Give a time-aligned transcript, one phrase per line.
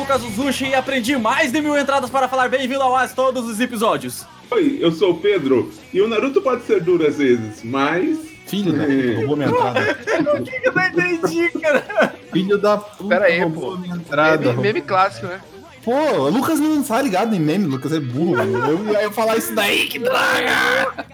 [0.00, 3.60] Lucas Uzushi e aprendi mais de mil entradas para falar bem-vindo ao As todos os
[3.60, 4.24] episódios.
[4.50, 8.18] Oi, eu sou o Pedro e o Naruto pode ser duro às vezes, mas.
[8.46, 9.80] Filho da puta, roubou minha entrada.
[10.40, 12.14] O que, eu não entendi, cara?
[12.32, 13.76] Filho da puta, Pera aí, roubou pô.
[13.76, 14.46] minha entrada.
[14.46, 15.38] Meme, meme clássico, né?
[15.84, 18.36] Pô, o Lucas não tá ligado em meme, Lucas é burro.
[18.36, 21.06] Eu ia falar isso daí, que droga!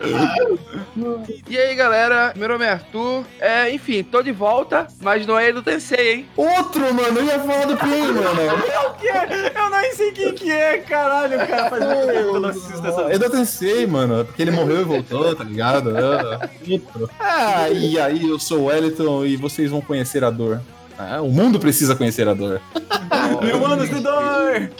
[1.48, 3.24] E aí, galera, meu nome é Arthur.
[3.38, 6.28] É, enfim, tô de volta, mas não é do Tensei, hein?
[6.36, 8.26] Outro, mano, eu ia falar do Play, mano.
[8.76, 9.52] É o que é?
[9.54, 11.70] Eu nem sei quem que é, caralho, cara.
[11.70, 14.80] Faz muito tempo que eu não assisto essa Eu não pensei, mano, porque ele morreu
[14.80, 15.96] e voltou, tá ligado?
[15.96, 17.10] É, Outro.
[17.20, 20.60] Ah, e aí, eu sou o Wellington e vocês vão conhecer a dor.
[20.98, 22.60] Ah, o mundo precisa conhecer a dor.
[23.42, 24.70] Meu anos de dor!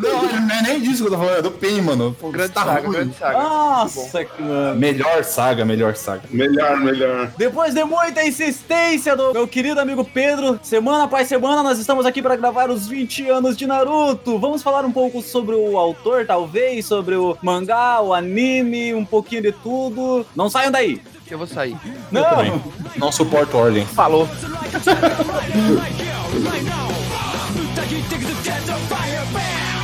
[0.00, 2.16] Não, não é nem disso que eu tô falando, é do Pain, mano.
[2.18, 2.92] Pô, Grande tá saga, ruim.
[2.92, 3.38] grande saga.
[3.38, 4.78] Nossa, que mano.
[4.80, 6.22] Melhor saga, melhor saga.
[6.30, 7.30] Melhor, melhor.
[7.36, 12.22] Depois de muita insistência do meu querido amigo Pedro, semana após semana nós estamos aqui
[12.22, 14.38] para gravar os 20 anos de Naruto.
[14.38, 19.42] Vamos falar um pouco sobre o autor, talvez, sobre o mangá, o anime, um pouquinho
[19.42, 20.24] de tudo.
[20.34, 21.00] Não saiam daí.
[21.30, 21.76] Eu vou sair.
[22.10, 22.24] Não.
[22.24, 22.62] também.
[22.96, 23.86] Não suporto ordem.
[23.86, 24.28] Falou.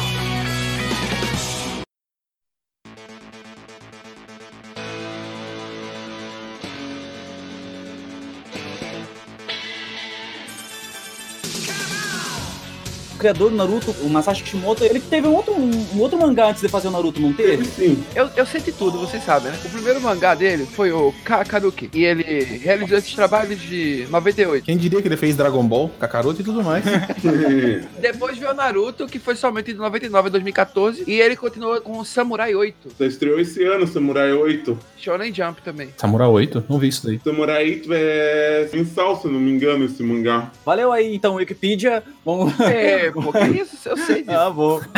[13.18, 16.68] criador do Naruto, o Masashi Kishimoto, ele teve um outro, um outro mangá antes de
[16.68, 18.02] fazer o Naruto, não Teve sim.
[18.14, 19.58] Eu, eu senti tudo, vocês sabem, né?
[19.64, 21.90] O primeiro mangá dele foi o Kakaruki.
[21.94, 22.22] E ele
[22.58, 24.64] realizou esses trabalhos de 98.
[24.64, 26.84] Quem diria que ele fez Dragon Ball, Kakaroto e tudo mais.
[28.00, 31.04] Depois veio o Naruto, que foi somente de 99 a 2014.
[31.06, 32.92] E ele continuou com o Samurai 8.
[32.96, 34.78] Só estreou esse ano Samurai 8.
[34.96, 35.90] Shonen Jump também.
[35.96, 36.64] Samurai 8?
[36.68, 37.20] Não vi isso daí.
[37.22, 40.50] Samurai 8 é mensal, se eu não me engano, esse mangá.
[40.64, 42.02] Valeu aí, então, Wikipedia.
[42.24, 42.58] Vamos.
[42.60, 43.88] É, pô, que isso?
[43.88, 44.36] Eu sei disso.
[44.36, 44.80] Ah, bom.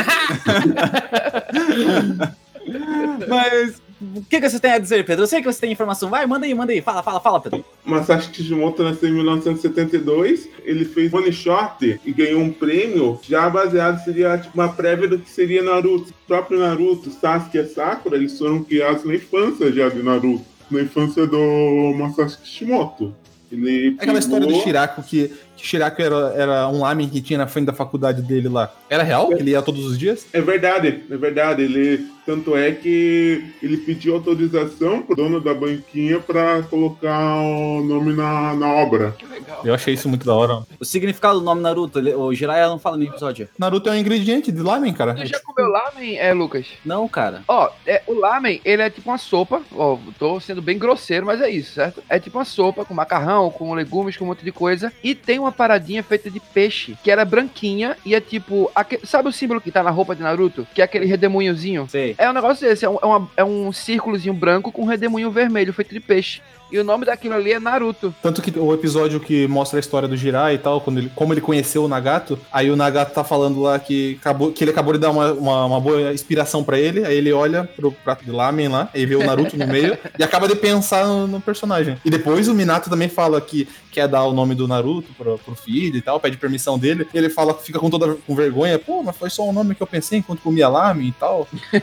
[3.27, 5.23] Mas o que, que você tem a dizer, Pedro?
[5.23, 6.09] Eu sei que você tem informação.
[6.09, 6.81] Vai, manda aí, manda aí.
[6.81, 7.63] Fala, fala, fala, Pedro.
[7.85, 10.47] Masashi Kishimoto nasceu em 1972.
[10.63, 15.19] Ele fez one shot e ganhou um prêmio já baseado, seria tipo uma prévia do
[15.19, 16.09] que seria Naruto.
[16.11, 20.45] O próprio Naruto, Sasuke e Sakura, eles foram criados na infância já de Naruto.
[20.69, 23.13] Na infância do Masashi Kishimoto.
[23.51, 25.29] Ele Aquela história do pegou- Shiraku, que,
[25.61, 28.71] que Shiraku era, era um lamen que tinha na frente da faculdade dele lá.
[28.89, 29.27] Era real?
[29.29, 30.25] Que ele ia todos os dias?
[30.33, 31.61] É verdade, é verdade.
[31.61, 38.13] Ele tanto é que ele pediu autorização pro dono da banquinha para colocar o nome
[38.13, 39.15] na, na obra.
[39.17, 39.61] Que legal.
[39.63, 40.63] Eu achei isso muito da hora.
[40.79, 43.47] O significado do nome Naruto, ele- o Jiraiya não fala no episódio.
[43.57, 45.15] Naruto é um ingrediente de lamen, cara.
[45.15, 46.67] Tu já comeu lamen, é, Lucas?
[46.85, 47.43] Não, cara.
[47.47, 49.61] Ó, é, o lamen, ele é tipo uma sopa.
[49.75, 52.03] Ó, tô sendo bem grosseiro, mas é isso, certo?
[52.09, 54.91] É tipo uma sopa com macarrão, com legumes, com um monte de coisa.
[55.03, 58.69] E tem uma paradinha feita de peixe, que era branquinha e é tipo.
[58.75, 60.67] aque- sabe o símbolo que tá na roupa de Naruto?
[60.73, 61.87] Que é aquele redemoinhozinho?
[61.89, 62.15] Sei.
[62.17, 65.31] É um negócio desse, é um, é uma- é um círculozinho branco com um redemoinho
[65.31, 66.41] vermelho feito de peixe.
[66.71, 68.15] E o nome daquilo ali é Naruto.
[68.21, 71.33] Tanto que o episódio que mostra a história do Jirai e tal, quando ele, como
[71.33, 74.93] ele conheceu o Nagato, aí o Nagato tá falando lá que, acabou, que ele acabou
[74.93, 78.31] de dar uma, uma, uma boa inspiração pra ele, aí ele olha pro prato de
[78.31, 81.97] lamen lá, aí vê o Naruto no meio e acaba de pensar no, no personagem.
[82.05, 85.55] E depois o Minato também fala que quer dar o nome do Naruto pro, pro
[85.55, 89.03] filho e tal, pede permissão dele, e ele fala, fica com toda com vergonha, pô,
[89.03, 91.47] mas foi só o nome que eu pensei enquanto comia lamen e tal.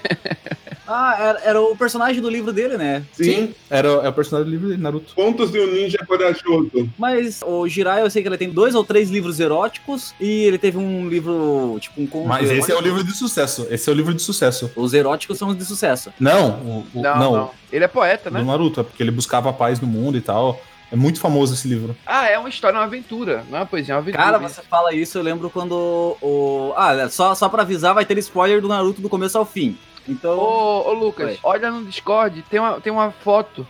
[0.91, 3.05] Ah, era, era o personagem do livro dele, né?
[3.13, 3.55] Sim.
[3.69, 5.15] Era, é o personagem do livro de Naruto.
[5.15, 6.89] Contos de um ninja corajoso.
[6.99, 10.59] Mas o Jiraiya, eu sei que ele tem dois ou três livros eróticos e ele
[10.59, 13.67] teve um livro, tipo, um conto Mas esse é o livro de sucesso.
[13.71, 14.71] Esse é o livro de sucesso.
[14.77, 16.13] Os eróticos são os de sucesso.
[16.19, 18.41] Não, o, o- Não, não, não, Ele é poeta, né?
[18.41, 20.61] do Naruto, é porque ele buscava a paz no mundo e tal.
[20.91, 21.95] É muito famoso esse livro.
[22.07, 23.45] Ah, é uma história, uma aventura.
[23.51, 24.25] Não é uma poesia, é uma aventura.
[24.25, 26.73] Cara, você fala isso, eu lembro quando o.
[26.77, 29.77] Ah, só, só pra avisar, vai ter spoiler do Naruto do começo ao fim.
[30.09, 30.39] Então.
[30.39, 31.39] Ô, ô Lucas, Oi.
[31.43, 33.67] olha no Discord, tem uma, tem uma foto.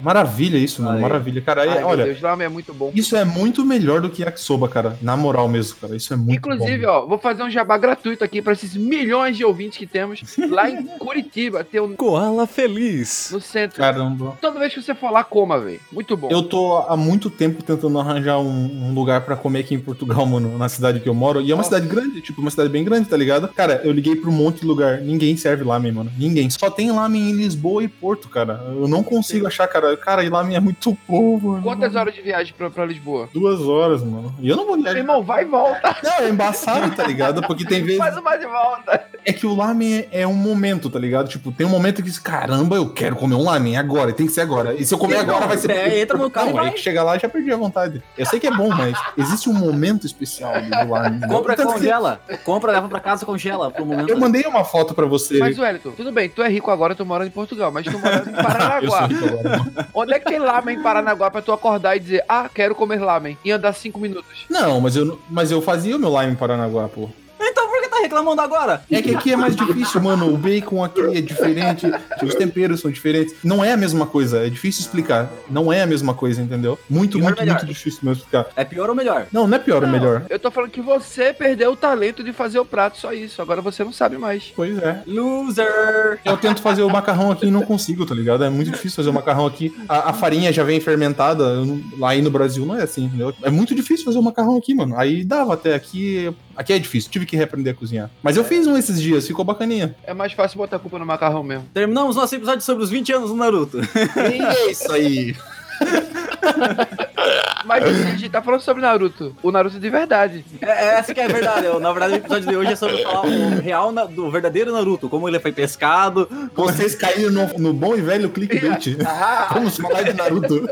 [0.00, 0.96] Maravilha isso, mano.
[0.96, 1.02] Aí.
[1.02, 1.40] Maravilha.
[1.40, 2.90] Cara, aí, Ai, meu olha, Deus, Lamen é muito bom.
[2.94, 4.96] isso é muito melhor do que Yakisoba, cara.
[5.02, 5.96] Na moral mesmo, cara.
[5.96, 6.92] Isso é muito Inclusive, bom.
[6.92, 10.68] ó, vou fazer um jabá gratuito aqui para esses milhões de ouvintes que temos lá
[10.70, 13.30] em Curitiba, tem um Koala feliz.
[13.32, 13.78] no centro.
[13.78, 14.36] Caramba.
[14.40, 15.80] Toda vez que você for lá, coma, velho.
[15.92, 16.28] Muito bom.
[16.30, 20.24] Eu tô há muito tempo tentando arranjar um, um lugar pra comer aqui em Portugal,
[20.26, 21.40] mano, na cidade que eu moro.
[21.40, 21.70] E é uma Nossa.
[21.76, 23.48] cidade grande, tipo, uma cidade bem grande, tá ligado?
[23.48, 25.00] Cara, eu liguei pra um monte de lugar.
[25.00, 26.10] Ninguém serve lamen, mano.
[26.18, 26.48] Ninguém.
[26.50, 28.64] Só tem lamen em Lisboa e Porto, cara.
[28.68, 29.96] Eu não consigo consigo achar, cara.
[29.96, 31.62] Cara, e lá é muito bom, mano.
[31.62, 33.28] Quantas horas de viagem pra, pra Lisboa?
[33.32, 34.34] Duas horas, mano.
[34.40, 34.98] E eu não vou Meu viajar.
[34.98, 35.96] irmão, vai e volta.
[36.02, 37.42] Não, é embaçado, tá ligado?
[37.42, 37.98] Porque tem vezes.
[37.98, 39.04] Faz uma de volta.
[39.24, 41.28] É que o lamen é um momento, tá ligado?
[41.28, 44.26] Tipo, tem um momento que diz, caramba, eu quero comer um lamen agora, e tem
[44.26, 44.74] que ser agora.
[44.74, 45.70] E se eu comer Então, agora, vai ser.
[45.70, 46.74] é, entra no carro Não, aí vai.
[46.74, 48.02] que chega lá, já perdi a vontade.
[48.16, 51.20] Eu sei que é bom, mas existe um momento especial ali do lamen.
[51.28, 52.20] Compra e Tanto que congela.
[52.44, 54.08] Compra, leva pra casa, congela pro momento.
[54.08, 55.38] Eu mandei uma foto pra você.
[55.38, 58.16] Mas, Wellington, tudo bem, tu é rico agora, tu mora em Portugal, mas tu mora
[58.26, 59.06] em Eu sou Paranaguá.
[59.06, 59.72] rico agora, mano.
[59.94, 63.00] Onde é que tem lamen em Paranaguá pra tu acordar e dizer, ah, quero comer
[63.00, 64.46] lamen, e andar cinco minutos?
[64.48, 67.08] Não, mas eu, mas eu fazia o meu lime em Paranaguá, pô.
[67.40, 68.82] Então por que tá reclamando agora?
[68.90, 70.32] É que aqui é mais difícil, mano.
[70.32, 71.86] O bacon aqui é diferente,
[72.22, 73.34] os temperos são diferentes.
[73.42, 75.30] Não é a mesma coisa, é difícil explicar.
[75.50, 76.78] Não é a mesma coisa, entendeu?
[76.88, 78.46] Muito, Pior muito, muito difícil mesmo explicar.
[78.56, 79.26] É pior ou melhor?
[79.32, 80.24] Não, não é pior, é melhor.
[80.28, 83.40] Eu tô falando que você perdeu o talento de fazer o prato, só isso.
[83.42, 84.52] Agora você não sabe mais.
[84.54, 85.02] Pois é.
[85.06, 86.18] Loser!
[86.24, 88.44] Eu tento fazer o macarrão aqui e não consigo, tá ligado?
[88.44, 89.74] É muito difícil fazer o macarrão aqui.
[89.88, 91.42] A, a farinha já vem fermentada.
[91.44, 93.32] eu não- lá aí no Brasil não é assim, entendeu?
[93.42, 94.96] É muito difícil fazer o macarrão aqui, mano.
[94.98, 96.32] Aí dava até aqui.
[96.56, 97.87] Aqui é difícil, tive que reaprender a cozinhar.
[98.22, 99.94] Mas eu fiz um esses dias, ficou bacaninha.
[100.04, 101.66] É mais fácil botar a culpa no macarrão mesmo.
[101.72, 103.78] Terminamos nosso episódio sobre os 20 anos do Naruto.
[104.16, 105.34] E é isso aí.
[107.64, 109.34] Mas a gente tá falando sobre Naruto.
[109.42, 110.44] O Naruto de verdade.
[110.60, 111.66] É, é essa que é a verdade.
[111.66, 114.72] Eu, Na verdade, o episódio de hoje é sobre falar o real na- do verdadeiro
[114.72, 115.08] Naruto.
[115.08, 116.28] Como ele foi pescado.
[116.54, 118.96] Vocês caíram no, no bom e velho clickbait.
[119.06, 120.68] Ah, Vamos falar de Naruto.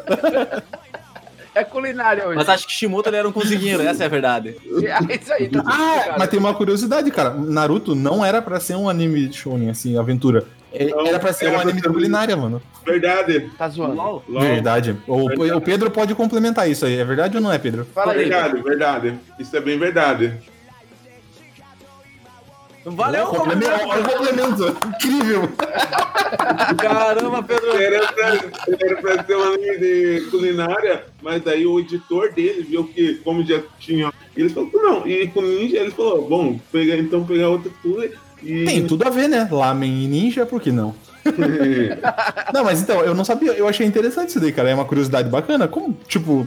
[1.61, 2.37] É culinária hoje.
[2.37, 4.57] Mas acho que Shimoto ele era um cozinheiro, essa é a verdade.
[5.11, 7.31] É isso aí, tá Ah, mas tem uma curiosidade, cara.
[7.31, 10.45] Naruto não era pra ser um anime shonen, assim, aventura.
[10.73, 12.61] É- Não, Era pra ser era um pra anime ser de um- culinária, mano.
[12.85, 13.51] Verdade.
[13.57, 13.95] Tá zoando.
[13.95, 14.23] LOL.
[14.29, 14.43] LOL.
[14.43, 14.97] Verdade.
[15.07, 15.53] O, Verdade.
[15.53, 16.99] o Pedro pode complementar isso aí.
[16.99, 17.87] É verdade ou não é, Pedro?
[17.95, 18.19] Fala aí.
[18.19, 19.15] Verdade, verdade.
[19.39, 20.35] Isso é bem verdade.
[22.87, 23.89] Valeu, complemento.
[23.89, 24.77] Olha o complemento.
[24.87, 25.49] Incrível.
[26.79, 27.77] Caramba, Pedro.
[27.77, 32.85] Era pra, era pra ser um anime de culinária, mas daí o editor dele viu
[32.85, 34.13] que, como já tinha.
[34.37, 38.65] Ele falou, não, e com ninja ele falou, bom, pega, então pegar outra coisa e.
[38.65, 39.49] Tem tudo a ver, né?
[39.51, 40.95] Lamen e ninja, por que não?
[42.55, 44.71] Não, mas então, eu não sabia, eu achei interessante isso daí, cara.
[44.71, 45.67] É uma curiosidade bacana.
[45.67, 46.47] Como, tipo,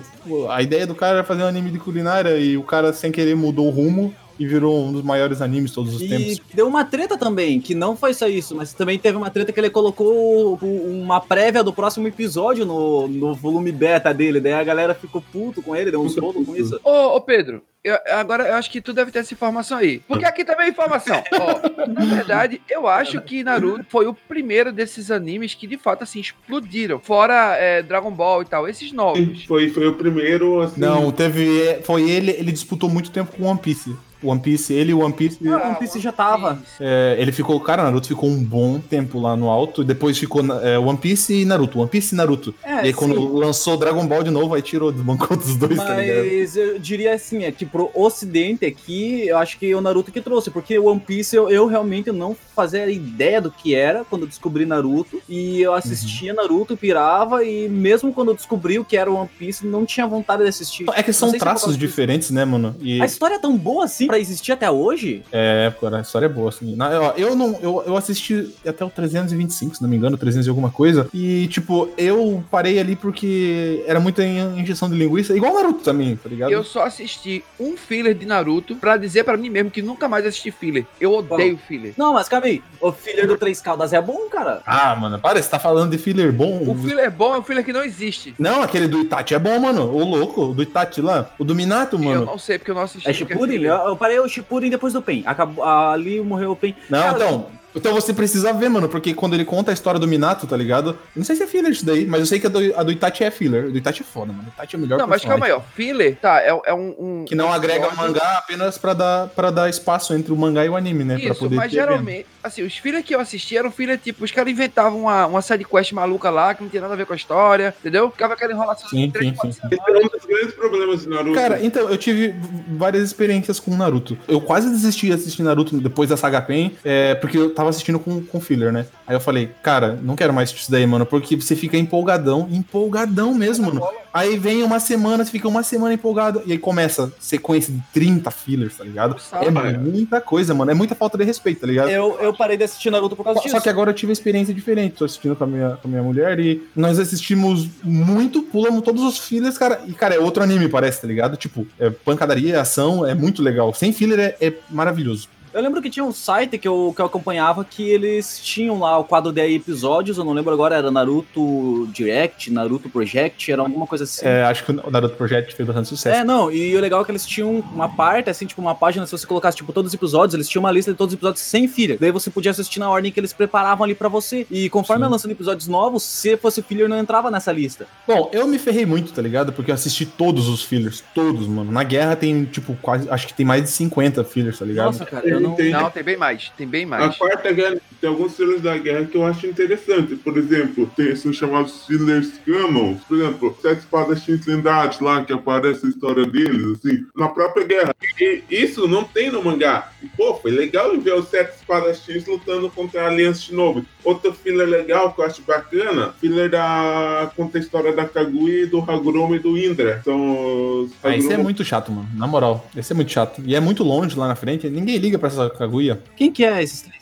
[0.50, 3.36] a ideia do cara era fazer um anime de culinária e o cara, sem querer,
[3.36, 6.40] mudou o rumo e virou um dos maiores animes de todos os E tempos.
[6.54, 9.60] deu uma treta também, que não foi só isso, mas também teve uma treta que
[9.60, 14.40] ele colocou uma prévia do próximo episódio no, no volume beta dele.
[14.40, 16.80] Daí a galera ficou puto com ele, deu uns rolos com isso.
[16.84, 20.00] Ô, ô Pedro, eu- agora eu acho que tu deve ter essa informação aí.
[20.08, 21.22] Porque aqui também é informação.
[21.34, 26.04] Ó, na verdade, eu acho que Naruto foi o primeiro desses animes que de fato
[26.04, 27.00] assim explodiram.
[27.00, 29.44] Fora é, Dragon Ball e tal, esses novos.
[29.46, 30.80] Foi, foi o primeiro, assim.
[30.80, 31.80] Não, teve.
[31.84, 33.96] Foi ele, ele disputou muito tempo com One Piece.
[34.24, 35.38] One Piece, ele e o One Piece.
[35.48, 36.62] Ah, One Piece já tava.
[36.80, 40.42] É, ele ficou, cara, Naruto ficou um bom tempo lá no alto, e depois ficou
[40.62, 42.54] é, One Piece e Naruto, One Piece e Naruto.
[42.64, 43.30] É, e aí quando sim.
[43.34, 46.26] lançou Dragon Ball de novo, aí tirou, desbancou dos dois, tá ligado?
[46.26, 50.22] Mas eu diria assim, é que pro ocidente aqui, eu acho que o Naruto que
[50.22, 54.24] trouxe, porque o One Piece eu, eu realmente não fazia ideia do que era quando
[54.24, 58.98] eu descobri Naruto, e eu assistia Naruto, pirava, e mesmo quando eu descobri o que
[58.98, 60.86] era o One Piece, não tinha vontade de assistir.
[60.94, 62.76] É que são eu traços diferentes, né, mano?
[62.82, 65.24] E A história é tão boa assim pra existir até hoje?
[65.32, 66.76] é, cara, a história é boa, assim.
[66.76, 70.48] Na- ó, eu não, eu, eu assisti até o 325, se não me engano, 300
[70.48, 71.08] e alguma coisa.
[71.14, 76.16] E, tipo, eu parei ali porque era muita in- injeção de linguiça, igual Naruto também,
[76.16, 76.50] tá ligado?
[76.52, 80.26] Eu só assisti um filler de Naruto pra dizer pra mim mesmo que nunca mais
[80.26, 80.86] assisti filler.
[81.00, 81.94] Eu odeio filler.
[81.96, 84.64] Não, mas calma aí, o filler do Três Caldas é bom, cara?
[84.66, 86.64] Ah, mano, para, você tá falando de filler bom.
[86.68, 88.34] O filler bom é um filler que não existe.
[88.40, 89.84] Não, aquele do Itachi é bom, mano.
[89.84, 91.30] O louco, o do Itachi lá.
[91.38, 92.26] O do Minato, Eu mano.
[92.26, 93.08] não sei porque eu não assisti.
[93.10, 93.62] É Shippuden?
[93.62, 95.24] Eu, eu parei o Shippuden depois do Pen.
[95.26, 96.76] Acabou, ali morreu o Pen.
[96.90, 97.59] Não, Cara, então.
[97.76, 100.98] Então você precisa ver, mano, porque quando ele conta a história do Minato, tá ligado?
[101.16, 102.92] Não sei se é filler isso daí, mas eu sei que a do, a do
[102.92, 103.66] Itachi é filler.
[103.66, 104.46] A do Itachi é foda, mano.
[104.48, 105.62] O Itachi é o melhor Não, mas calma aí, ó.
[105.62, 109.28] Filler, tá, é, é um, um- Que não um agrega episódio- mangá apenas pra dar,
[109.28, 111.18] pra dar espaço entre o mangá e o anime, né?
[111.20, 114.32] pra Isso, poder mas geralmente, assim, os fillers que eu assisti eram fillers tipo, os
[114.32, 117.16] caras inventavam uma, uma sidequest maluca lá que não tinha nada a ver com a
[117.16, 118.10] história, entendeu?
[118.12, 119.68] Ficava aquela enrolação Sim, de três, sim, quatro sim.
[119.72, 121.36] Esse é um dos grandes problemas de Naruto.
[121.36, 122.34] Cara, então, eu tive
[122.70, 124.18] várias experiências com Naruto.
[124.28, 128.00] Eu quase desisti de assistir Naruto depois da Saga Pen, é, porque eu tava assistindo
[128.00, 128.86] com, com filler, né?
[129.08, 133.34] Aí eu falei, cara, não quero mais isso daí, mano, porque você fica empolgadão, empolgadão
[133.34, 133.88] mesmo, mano.
[134.14, 138.32] Aí vem uma semana, você fica uma semana empolgado, e aí começa sequência de 30
[138.32, 139.16] fillers, tá ligado?
[139.34, 139.78] É cara?
[139.78, 140.72] muita coisa, mano.
[140.72, 141.90] É muita falta de respeito, tá ligado?
[141.90, 143.56] Eu, eu parei de assistir Naruto por causa Só, disso.
[143.56, 144.96] só que agora eu tive uma experiência diferente.
[144.96, 149.04] Tô assistindo com a, minha, com a minha mulher e nós assistimos muito, pulamos todos
[149.04, 149.82] os fillers, cara.
[149.86, 151.38] E, cara, é outro anime, parece, tá ligado?
[151.38, 153.74] Tipo, é pancadaria, ação, é muito legal.
[153.74, 155.28] Sem filler é, é maravilhoso.
[155.54, 158.98] Eu lembro que tinha um site que eu, que eu acompanhava que eles tinham lá
[158.98, 163.88] o quadro de episódios, eu não lembro agora, era Naruto Direct, Naruto Project, era alguma
[163.88, 164.26] coisa assim.
[164.26, 166.16] É, acho que o Naruto Project fez bastante sucesso.
[166.16, 169.06] É, não, e o legal é que eles tinham uma parte, assim, tipo uma página,
[169.06, 171.42] se você colocasse, tipo, todos os episódios, eles tinham uma lista de todos os episódios
[171.44, 171.98] sem filler.
[172.00, 174.46] Daí você podia assistir na ordem que eles preparavam ali pra você.
[174.52, 175.12] E conforme Sim.
[175.12, 177.88] lançando episódios novos, se fosse filler, não entrava nessa lista.
[178.08, 179.52] Bom, eu me ferrei muito, tá ligado?
[179.52, 181.72] Porque eu assisti todos os fillers, todos, mano.
[181.72, 184.88] Na guerra tem, tipo, quase, acho que tem mais de 50 fillers, tá ligado?
[184.88, 185.56] Nossa, cara, eu não.
[185.56, 186.52] Tem- Não, tem bem mais.
[186.58, 187.16] Tem bem A mais.
[187.18, 190.16] quarta guerra, tem alguns fillers da guerra que eu acho interessante.
[190.16, 193.02] Por exemplo, tem esses chamados fillers canons.
[193.08, 197.66] Por exemplo, Sete Espadas X lendários lá, que aparece a história deles, assim, na própria
[197.66, 197.96] guerra.
[198.20, 199.92] E isso não tem no mangá.
[200.04, 203.84] E, pô, foi legal ver os Sete Espadas X lutando contra a Aliança Shinobi.
[204.04, 207.32] Outro filler legal que eu acho bacana, filler da...
[207.36, 210.02] conta a história da Kaguya, do Haguruma e do Indra.
[210.04, 210.92] São os...
[211.04, 212.08] Ah, esse é muito chato, mano.
[212.16, 213.42] Na moral, esse é muito chato.
[213.46, 214.70] E é muito longe lá na frente.
[214.70, 216.02] Ninguém liga pra essa Kaguya.
[216.16, 217.00] Quem que é esses três?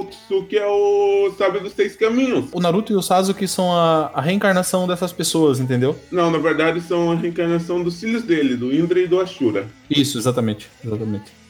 [0.00, 2.46] Otsuki é o sábio dos seis caminhos.
[2.52, 5.96] O Naruto e o Sasuke são a, a reencarnação dessas pessoas, entendeu?
[6.10, 9.68] Não, na verdade são a reencarnação dos filhos dele, do Indra e do Ashura.
[9.88, 10.68] Isso, exatamente.
[10.84, 11.40] Exatamente.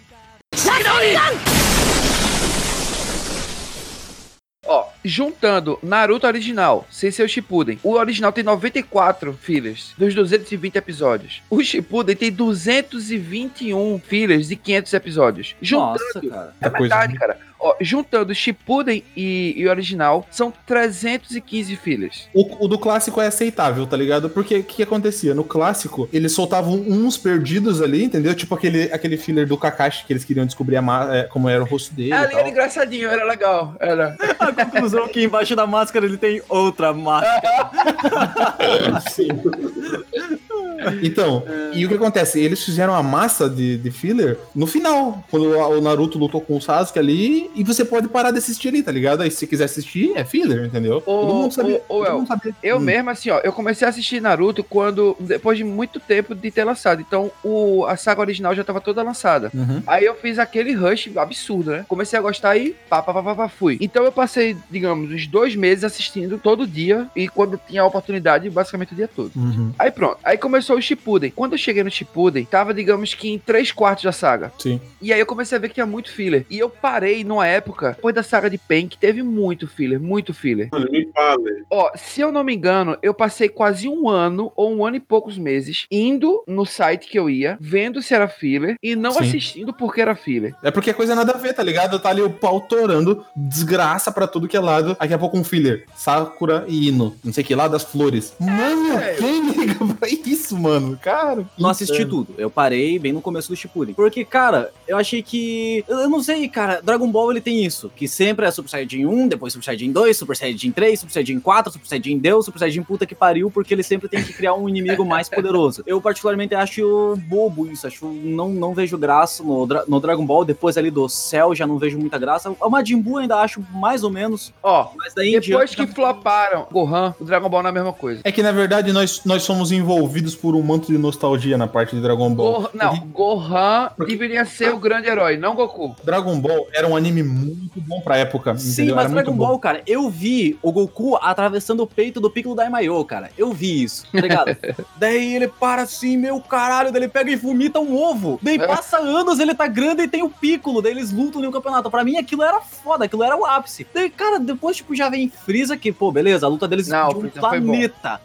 [4.71, 7.81] Ó, juntando Naruto original, sem ser o Shippuden.
[7.83, 11.43] O original tem 94 fillers dos 220 episódios.
[11.51, 15.57] O Shippuden tem 221 fillers de 500 episódios.
[15.61, 16.55] Juntando Nossa, cara.
[16.61, 17.19] É Muita coisa, verdade, né?
[17.19, 17.50] cara.
[17.81, 22.29] Juntando Shippuden e, e o original, são 315 fillers.
[22.35, 24.31] O, o do clássico é aceitável, tá ligado?
[24.31, 25.35] Porque o que, que acontecia?
[25.35, 28.35] No clássico, eles soltavam uns perdidos ali, entendeu?
[28.35, 31.67] Tipo aquele, aquele filler do Kakashi que eles queriam descobrir a é, como era o
[31.67, 32.11] rosto dele.
[32.11, 32.41] e ali tal.
[32.41, 33.75] era engraçadinho, era legal.
[33.79, 34.17] Era.
[34.39, 37.41] A conclusão é que embaixo da máscara ele tem outra máscara.
[41.03, 42.41] Então, e o que acontece?
[42.41, 46.61] Eles fizeram a massa de, de filler no final, quando o Naruto lutou com o
[46.61, 49.23] Sasuke ali, e você pode parar de assistir ali, tá ligado?
[49.23, 50.99] Aí se quiser assistir, é filler, entendeu?
[50.99, 51.81] Ô, todo mundo sabia.
[51.89, 52.55] ô, todo mundo sabia.
[52.63, 52.81] Eu Hum.
[52.81, 55.17] mesmo, assim, ó, eu comecei a assistir Naruto quando.
[55.21, 57.01] depois de muito tempo de ter lançado.
[57.01, 59.51] Então, o, a saga original já tava toda lançada.
[59.55, 59.83] Uhum.
[59.87, 61.85] Aí eu fiz aquele rush absurdo, né?
[61.89, 63.77] Comecei a gostar e pá, pá, pá, pá, pá, fui.
[63.81, 68.49] Então eu passei, digamos, uns dois meses assistindo todo dia e quando tinha a oportunidade,
[68.51, 69.31] basicamente o dia todo.
[69.37, 69.73] Uhum.
[69.79, 70.19] Aí pronto.
[70.25, 71.31] Aí começou o Shippuden.
[71.31, 74.53] Quando eu cheguei no Shippuden, tava, digamos que em três quartos da saga.
[74.59, 74.79] Sim.
[75.01, 76.45] E aí eu comecei a ver que tinha muito filler.
[76.51, 80.35] E eu parei numa época, depois da saga de Pain, que teve muito filler, muito
[80.35, 80.69] filler.
[80.71, 81.41] Mano, me fala.
[81.71, 85.01] Ó, se eu não me engano, eu passei quase um ano ou um ano e
[85.01, 89.21] poucos meses indo no site que eu ia, vendo se era filler e não Sim.
[89.21, 90.55] assistindo porque era filler.
[90.63, 91.99] É porque é coisa nada a ver, tá ligado?
[91.99, 94.95] Tá ali o pau torando, desgraça pra tudo que é lado.
[95.01, 95.87] Daqui a pouco um filler.
[95.97, 97.17] Sakura e Ino.
[97.25, 98.35] Não sei que lá das flores.
[98.39, 99.19] Mano, velho.
[99.19, 100.99] quem liga pra isso, mano?
[101.03, 101.43] Cara.
[101.43, 102.35] que Não assisti tudo.
[102.39, 103.95] Eu parei bem no começo do Shippuden.
[103.95, 105.85] Porque, cara, eu achei que...
[105.89, 106.81] Eu não sei, cara.
[106.83, 107.91] Dragon Ball, ele tem isso.
[107.95, 111.41] Que sempre é Super Saiyajin 1, depois Super Saiyajin 2, Super Saiyajin 3, Super Saiyajin
[111.41, 114.55] 4, Super Saiyajin Deus, Super Saiyajin puta que pariu, porque ele sempre tem que criar
[114.55, 115.83] um inimigo mais poderoso.
[115.87, 117.87] Eu, particularmente, acho bobo isso.
[117.87, 118.07] Acho...
[118.07, 120.45] Não, não vejo graça no, no Dragon Ball.
[120.45, 122.51] Depois ali do Cell, já não vejo muita graça.
[122.61, 124.53] O Majin Buu ainda acho mais ou menos.
[124.63, 127.71] Ó, Mas daí em depois diante que já- floparam Gohan, o Dragon Ball não é
[127.71, 128.21] a mesma coisa.
[128.25, 131.95] É que na verdade nós, nós somos envolvidos por um manto de nostalgia na parte
[131.95, 132.53] de Dragon Ball.
[132.63, 135.95] Gohan- não, Gohan deveria ser o grande herói, não Goku.
[136.05, 138.57] Dragon Ball era um anime muito bom pra época.
[138.57, 138.95] Sim, entendeu?
[138.97, 139.47] mas Era muito Dragon bom.
[139.47, 143.31] Ball, cara, eu vi o Goku atravessando o peito do Piccolo Daimayo, cara.
[143.37, 144.57] Eu vi isso, tá ligado?
[144.99, 148.39] daí ele para assim, meu caralho, daí ele pega e vomita um ovo.
[148.43, 148.67] Daí É.
[148.67, 151.91] passa anos, ele tá grande e tem o Piccolo, daí eles lutam no campeonato.
[151.91, 153.87] Pra mim aquilo era foda, aquilo era o ápice.
[153.95, 157.17] Daí, cara, depois, tipo, já vem Freeza, que, pô, beleza, a luta deles Não, de
[157.17, 157.29] um bom.
[157.31, 158.21] planeta.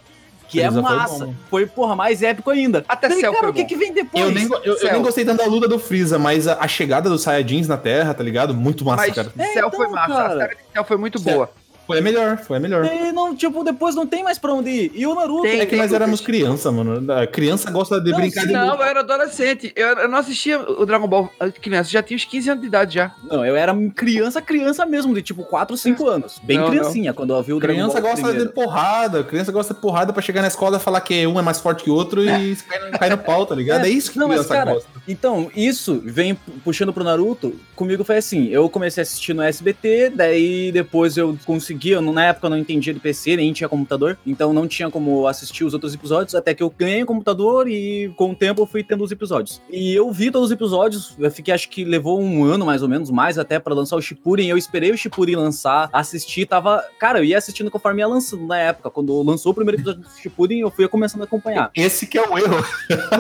[0.48, 1.25] Que é foi massa.
[1.25, 1.34] bom.
[1.50, 2.84] Foi, porra, mais épico ainda.
[2.88, 4.24] Até Daí, Cell cara, foi o que que vem depois?
[4.24, 7.10] Eu nem, eu, eu nem gostei tanto da luta do Freeza, mas a, a chegada
[7.10, 8.54] dos Saiyajins na Terra, tá ligado?
[8.54, 9.32] Muito massa, Mas cara.
[9.38, 10.25] É, Cell então, foi massa, cara.
[10.28, 11.34] a saga de Cell foi muito Cell.
[11.36, 11.50] boa.
[11.88, 12.84] Foi a melhor, foi a melhor.
[12.84, 14.92] Daí, não, tipo, depois não tem mais pra onde ir.
[14.96, 15.44] E o Naruto...
[15.44, 17.12] Tem, É que nós éramos criança, mano.
[17.13, 18.84] A criança gosta de Não, brincar de Não, luta.
[18.84, 19.72] eu era adolescente.
[19.75, 21.30] Eu, eu não assistia o Dragon Ball
[21.62, 23.12] criança, já tinha uns 15 anos de idade já.
[23.24, 26.39] Não, eu era criança, criança mesmo, de tipo 4, 5 anos.
[26.44, 28.50] Bem Não, criancinha, quando eu vi o Dragon Criança Ball gosta primeiro.
[28.50, 31.42] de porrada, criança gosta de porrada pra chegar na escola e falar que um é
[31.42, 33.86] mais forte que o outro e cai no, cai no pau, tá ligado?
[33.86, 34.89] É, É, isso que não, mas, criança cara, gosta.
[35.08, 37.56] Então, isso vem puxando pro Naruto.
[37.75, 42.25] Comigo foi assim: eu comecei a assistir no SBT, daí depois eu consegui conseguia, na
[42.25, 45.74] época eu não entendia de PC, nem tinha computador, então não tinha como assistir os
[45.74, 49.03] outros episódios, até que eu ganhei o computador e com o tempo eu fui tendo
[49.03, 49.62] os episódios.
[49.70, 52.88] E eu vi todos os episódios, eu fiquei, acho que levou um ano mais ou
[52.88, 57.20] menos, mais até para lançar o Shippuden, eu esperei o Shippuden lançar, assisti, tava, cara,
[57.20, 60.62] eu ia assistindo conforme ia lançando na época, quando lançou o primeiro episódio do Shippuden,
[60.62, 61.72] eu fui começando a acompanhar.
[61.75, 62.63] Esse que é o erro.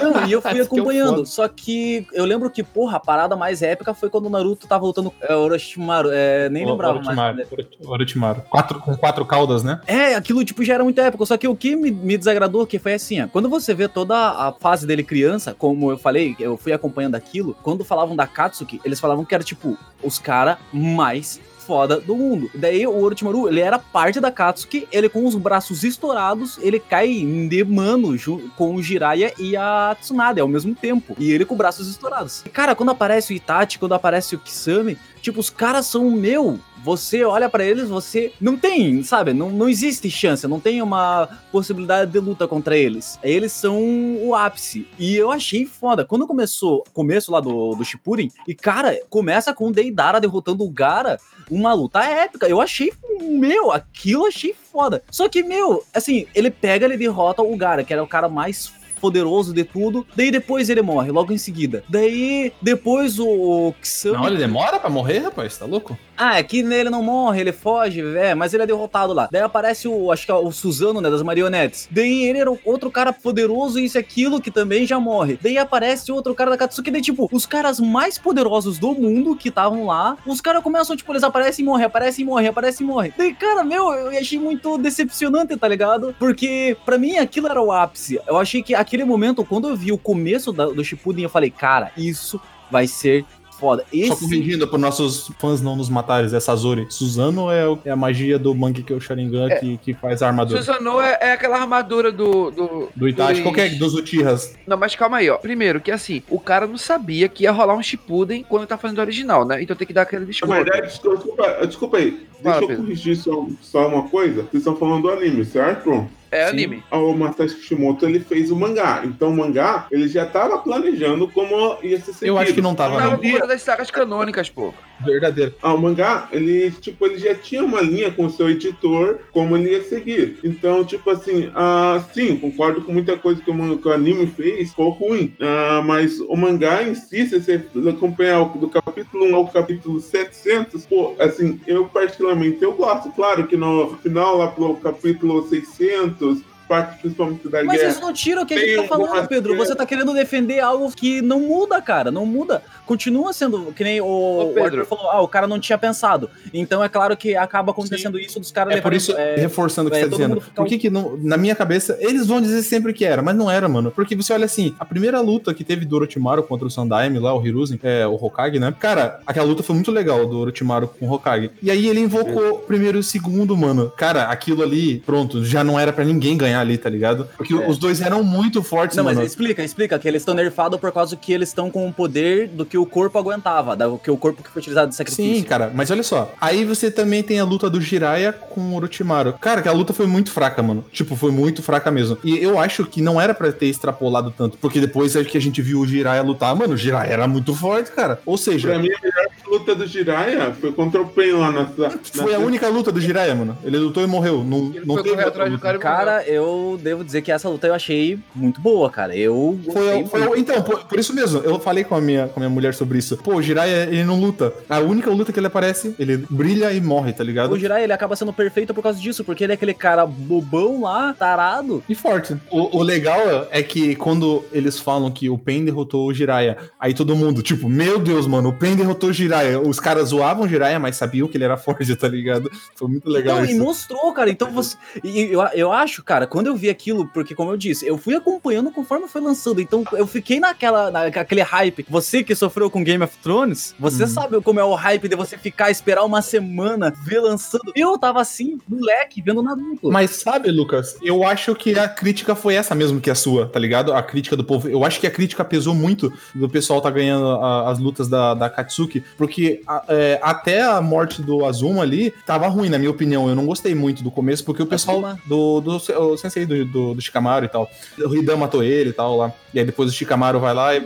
[0.01, 1.25] Não, e eu fui que é o acompanhando, foda.
[1.25, 4.85] só que eu lembro que, porra, a parada mais épica foi quando o Naruto tava
[4.85, 7.17] lutando é, Orochimaru, é, nem lembrava mais.
[7.51, 8.05] Orochimaru.
[8.05, 8.44] Orochimaru.
[8.49, 9.81] Quatro, com quatro caudas, né?
[9.87, 12.79] É, aquilo tipo já era muito épico, só que o que me, me desagradou que
[12.79, 16.57] foi assim, ó, quando você vê toda a fase dele criança, como eu falei, eu
[16.57, 21.39] fui acompanhando aquilo, quando falavam da Katsuki, eles falavam que era tipo os cara mais
[21.65, 22.49] foda do mundo.
[22.53, 27.25] Daí o Orochimaru, ele era parte da Katsuki, ele com os braços estourados, ele cai
[27.49, 28.15] de mano
[28.55, 31.15] com o Jiraiya e a Tsunade ao mesmo tempo.
[31.17, 32.43] E ele com braços estourados.
[32.45, 36.59] E, cara, quando aparece o Itachi, quando aparece o Kisame, tipo, os caras são meu.
[36.85, 39.33] Você olha pra eles, você não tem, sabe?
[39.33, 43.17] Não, não existe chance, não tem uma possibilidade de luta contra eles.
[43.23, 43.75] Eles são
[44.21, 44.87] o ápice.
[44.99, 46.05] E eu achei foda.
[46.05, 50.69] Quando começou, começo lá do, do Shippuden, e cara, começa com o Deidara derrotando o
[50.69, 52.47] Gara, uma luta épica.
[52.47, 55.01] Eu achei, meu, aquilo achei foda.
[55.09, 58.71] Só que, meu, assim, ele pega, ele derrota o Gara, que era o cara mais
[59.05, 60.03] poderoso de tudo.
[60.15, 61.83] Daí depois ele morre, logo em seguida.
[61.87, 64.17] Daí, depois o, o Kisame...
[64.17, 65.55] Não, ele demora pra morrer, rapaz?
[65.55, 65.95] Tá louco?
[66.17, 69.27] Ah, é que nele não morre, ele foge, é, mas ele é derrotado lá.
[69.31, 71.87] Daí aparece o, acho que é o Suzano, né, das marionetes.
[71.91, 75.37] Daí ele era outro cara poderoso, isso e aquilo, que também já morre.
[75.39, 79.49] Daí aparece outro cara da Katsuki, daí tipo, os caras mais poderosos do mundo que
[79.49, 82.89] estavam lá, os caras começam, tipo, eles aparecem e morrem, aparecem e morrem, aparecem e
[82.89, 83.13] morrem.
[83.15, 86.15] Daí, cara, meu, eu achei muito decepcionante, tá ligado?
[86.17, 88.19] Porque, pra mim, aquilo era o ápice.
[88.25, 91.49] Eu achei que aquele momento, quando eu vi o começo da- do Shippuden, eu falei,
[91.51, 92.39] cara, isso
[92.71, 93.25] vai ser
[93.59, 93.85] foda.
[93.91, 94.09] Esse...
[94.09, 96.87] Só corrigindo para nossos fãs não nos matarem, é Sazori.
[96.89, 100.61] Suzano é, o- é a magia do Mangekyo Sharingan que, que faz a armadura.
[100.61, 102.51] Susanoo é, é aquela armadura do.
[102.51, 104.55] Do, Do Itachi, dos- qualquer dos Uchihas.
[104.67, 105.37] Não, mas calma aí, ó.
[105.37, 108.97] Primeiro, que assim, o cara não sabia que ia rolar um Shippuden quando tá fazendo
[108.97, 109.61] o original, né?
[109.63, 110.53] Então tem que dar aquele Na desconto.
[110.53, 112.25] verdade, desculpa, desculpa aí.
[112.43, 114.41] Fala, Deixa eu corrigir só, só uma coisa.
[114.43, 116.07] Vocês estão falando do anime, certo?
[116.35, 116.51] É Sim.
[116.51, 116.83] anime.
[116.91, 119.01] O Masashi Kishimoto ele fez o mangá.
[119.05, 122.25] Então o mangá ele já estava planejando como ia ser seguido.
[122.25, 123.31] Eu acho que não tava, Tava não.
[123.31, 124.73] conta das sagas canônicas, pô.
[125.03, 125.53] Verdadeiro.
[125.61, 129.57] Ah, o mangá, ele, tipo, ele já tinha uma linha com o seu editor, como
[129.57, 130.39] ele ia seguir.
[130.43, 134.69] Então, tipo assim, ah, sim, concordo com muita coisa que o, que o anime fez,
[134.69, 135.33] ficou ruim.
[135.39, 140.85] Ah, mas o mangá em si, se você acompanhar do capítulo 1 ao capítulo 700,
[140.85, 143.11] pô, assim, eu particularmente, eu gosto.
[143.11, 147.91] Claro que no final, lá pro capítulo 600, parte principalmente da Mas guerra...
[147.91, 149.55] isso não tira o que a gente tá falando, Pedro.
[149.55, 152.11] Você tá querendo defender algo que não muda, cara.
[152.11, 152.61] Não muda.
[152.85, 154.81] Continua sendo que nem o, o Pedro.
[154.81, 155.11] Arthur falou.
[155.11, 156.29] Ah, o cara não tinha pensado.
[156.53, 159.91] Então é claro que acaba acontecendo isso dos caras É por isso, é, reforçando o
[159.91, 160.41] que é, você tá dizendo.
[160.55, 163.49] Por que que não, na minha cabeça, eles vão dizer sempre que era, mas não
[163.49, 163.91] era, mano.
[163.91, 167.35] Porque você olha assim, a primeira luta que teve do Orochimaru contra o Sandaime lá,
[167.35, 168.73] o Hiruzen, é, o Hokage, né?
[168.79, 171.51] Cara, aquela luta foi muito legal do Orochimaru com o Hokage.
[171.61, 173.91] E aí ele invocou o primeiro e o segundo, mano.
[173.95, 177.27] Cara, aquilo ali, pronto, já não era pra ninguém ganhar ali, tá ligado?
[177.37, 177.67] Porque É.
[177.69, 179.25] os dois eram muito fortes, Não, mas mano.
[179.27, 182.65] explica, explica que eles estão nerfados por causa que eles estão com o poder do
[182.65, 185.35] que o corpo aguentava, do que o corpo que foi utilizado de sacrifício.
[185.35, 186.33] Sim, cara, mas olha só.
[186.39, 189.33] Aí você também tem a luta do Jiraiya com o Orochimaru.
[189.39, 190.83] Cara, que a luta foi muito fraca, mano.
[190.91, 192.17] Tipo, foi muito fraca mesmo.
[192.23, 195.41] E eu acho que não era pra ter extrapolado tanto, porque depois é que a
[195.41, 198.19] gente viu o Jiraiya lutar, mano, o Jiraiya era muito forte, cara.
[198.25, 201.65] Ou Pra seja, mim, a melhor luta do Jiraiya foi contra o Pen lá na...
[202.13, 203.57] foi a única luta do Jiraiya, mano.
[203.63, 204.43] Ele lutou e morreu.
[204.43, 205.77] Não, Ele não foi teve atrás do cara.
[205.77, 209.15] Cara, eu devo dizer que essa luta eu achei muito boa, cara.
[209.15, 210.39] Eu Foi, foi- muito.
[210.39, 212.97] então, por, por isso mesmo, eu falei com a, minha, com a minha mulher sobre
[212.97, 213.17] isso.
[213.17, 214.53] Pô, o Jiraiya, ele não luta.
[214.69, 217.51] A única luta que ele aparece, ele brilha e morre, tá ligado?
[217.53, 220.81] O Jiraiya, ele acaba sendo perfeito por causa disso, porque ele é aquele cara bobão
[220.81, 221.83] lá, tarado.
[221.87, 222.35] E forte.
[222.49, 226.93] O, o legal é que quando eles falam que o Pen derrotou o Jiraiya, aí
[226.93, 229.34] todo mundo, tipo, meu Deus, mano, o Pen derrotou o Jiraiya.
[229.65, 232.49] Os caras zoavam o Jiraiya, mas sabiam que ele era forte, tá ligado?
[232.75, 233.63] Foi muito legal Então, e isso.
[233.63, 234.29] mostrou, cara.
[234.29, 234.75] Então você.
[235.03, 238.15] E eu, eu acho, cara, quando eu vi aquilo, porque como eu disse, eu fui
[238.15, 239.59] acompanhando conforme foi lançando.
[239.61, 241.85] Então eu fiquei naquela, naquele hype.
[241.89, 244.09] Você que sofreu com Game of Thrones, você Uhum.
[244.09, 247.71] sabe como é o hype de você ficar, esperar uma semana, ver lançando.
[247.75, 249.91] Eu tava assim, moleque, vendo Naruto.
[249.91, 253.59] Mas sabe, Lucas, eu acho que a crítica foi essa mesmo que a sua, tá
[253.59, 253.93] ligado?
[253.93, 254.67] A crítica do povo.
[254.69, 258.33] Eu acho que a crítica pesou muito do pessoal tá ganhando a- as lutas da,
[258.33, 262.91] da Katsuki, porque a- é, até a morte do Azuma ali tava ruim, na minha
[262.91, 263.27] opinião.
[263.27, 265.19] Eu não gostei muito do começo, porque o pessoal Azuma?
[265.25, 267.69] do, do, o sensei do, do, do Shikamaru e tal.
[267.99, 269.33] O Hidan matou ele e tal lá.
[269.53, 270.79] E aí depois o Shikamaru vai lá e.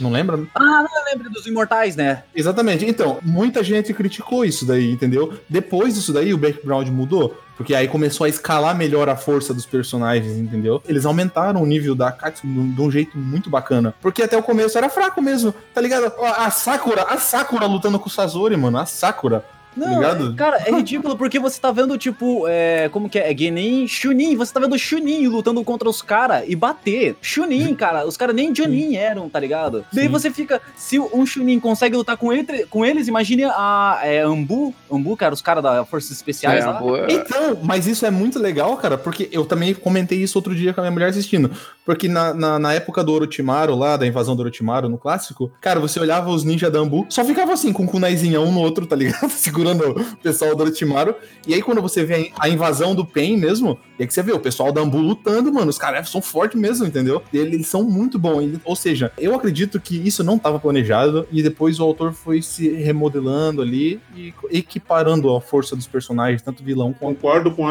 [0.00, 0.38] Não lembra?
[0.54, 2.22] Ah, não, lembro dos Imortais, né?
[2.34, 2.84] Exatamente.
[2.84, 5.32] Então, muita gente criticou isso daí, entendeu?
[5.48, 7.42] Depois disso daí, o background mudou.
[7.56, 10.82] Porque aí começou a escalar melhor a força dos personagens, entendeu?
[10.86, 13.94] Eles aumentaram o nível da Katsu de um- jeito muito bacana.
[14.02, 16.12] Porque até o começo era fraco mesmo, tá ligado?
[16.22, 18.76] A Sakura, a Sakura lutando com o Sasori, mano.
[18.78, 19.42] A Sakura.
[19.76, 20.34] Não, Ligado?
[20.34, 23.30] cara, é ridículo porque você tá vendo, tipo, é, como que é?
[23.32, 27.16] É Genin, Chunin, você tá vendo Chunin lutando contra os caras e bater.
[27.20, 29.84] Chunin, cara, os caras nem Jonin eram, tá ligado?
[29.92, 30.10] Daí Sim.
[30.10, 34.74] você fica, se um Chunin consegue lutar com, ele, com eles, imagine a é, Ambu,
[34.90, 36.74] Ambu, cara, os caras da Forças Especiais É, lá.
[36.74, 37.06] boa.
[37.10, 40.80] Então, mas isso é muito legal, cara, porque eu também comentei isso outro dia com
[40.80, 41.50] a minha mulher assistindo.
[41.84, 45.78] Porque na, na, na época do Orochimaru, lá, da invasão do Orochimaru no clássico, cara,
[45.78, 48.86] você olhava os ninjas da Ambu, só ficava assim, com o kunaizinho um no outro,
[48.86, 49.28] tá ligado?
[49.30, 51.14] Segurando o pessoal do Orochimaru.
[51.46, 54.32] E aí, quando você vê a invasão do Pen mesmo, e aí que você vê
[54.32, 57.22] o pessoal da Ambu lutando, mano, os caras são fortes mesmo, entendeu?
[57.32, 58.58] Eles, são muito bons.
[58.64, 62.68] Ou seja, eu acredito que isso não estava planejado, e depois o autor foi se
[62.68, 67.68] remodelando ali e equiparando a força dos personagens, tanto vilão quanto Concordo com o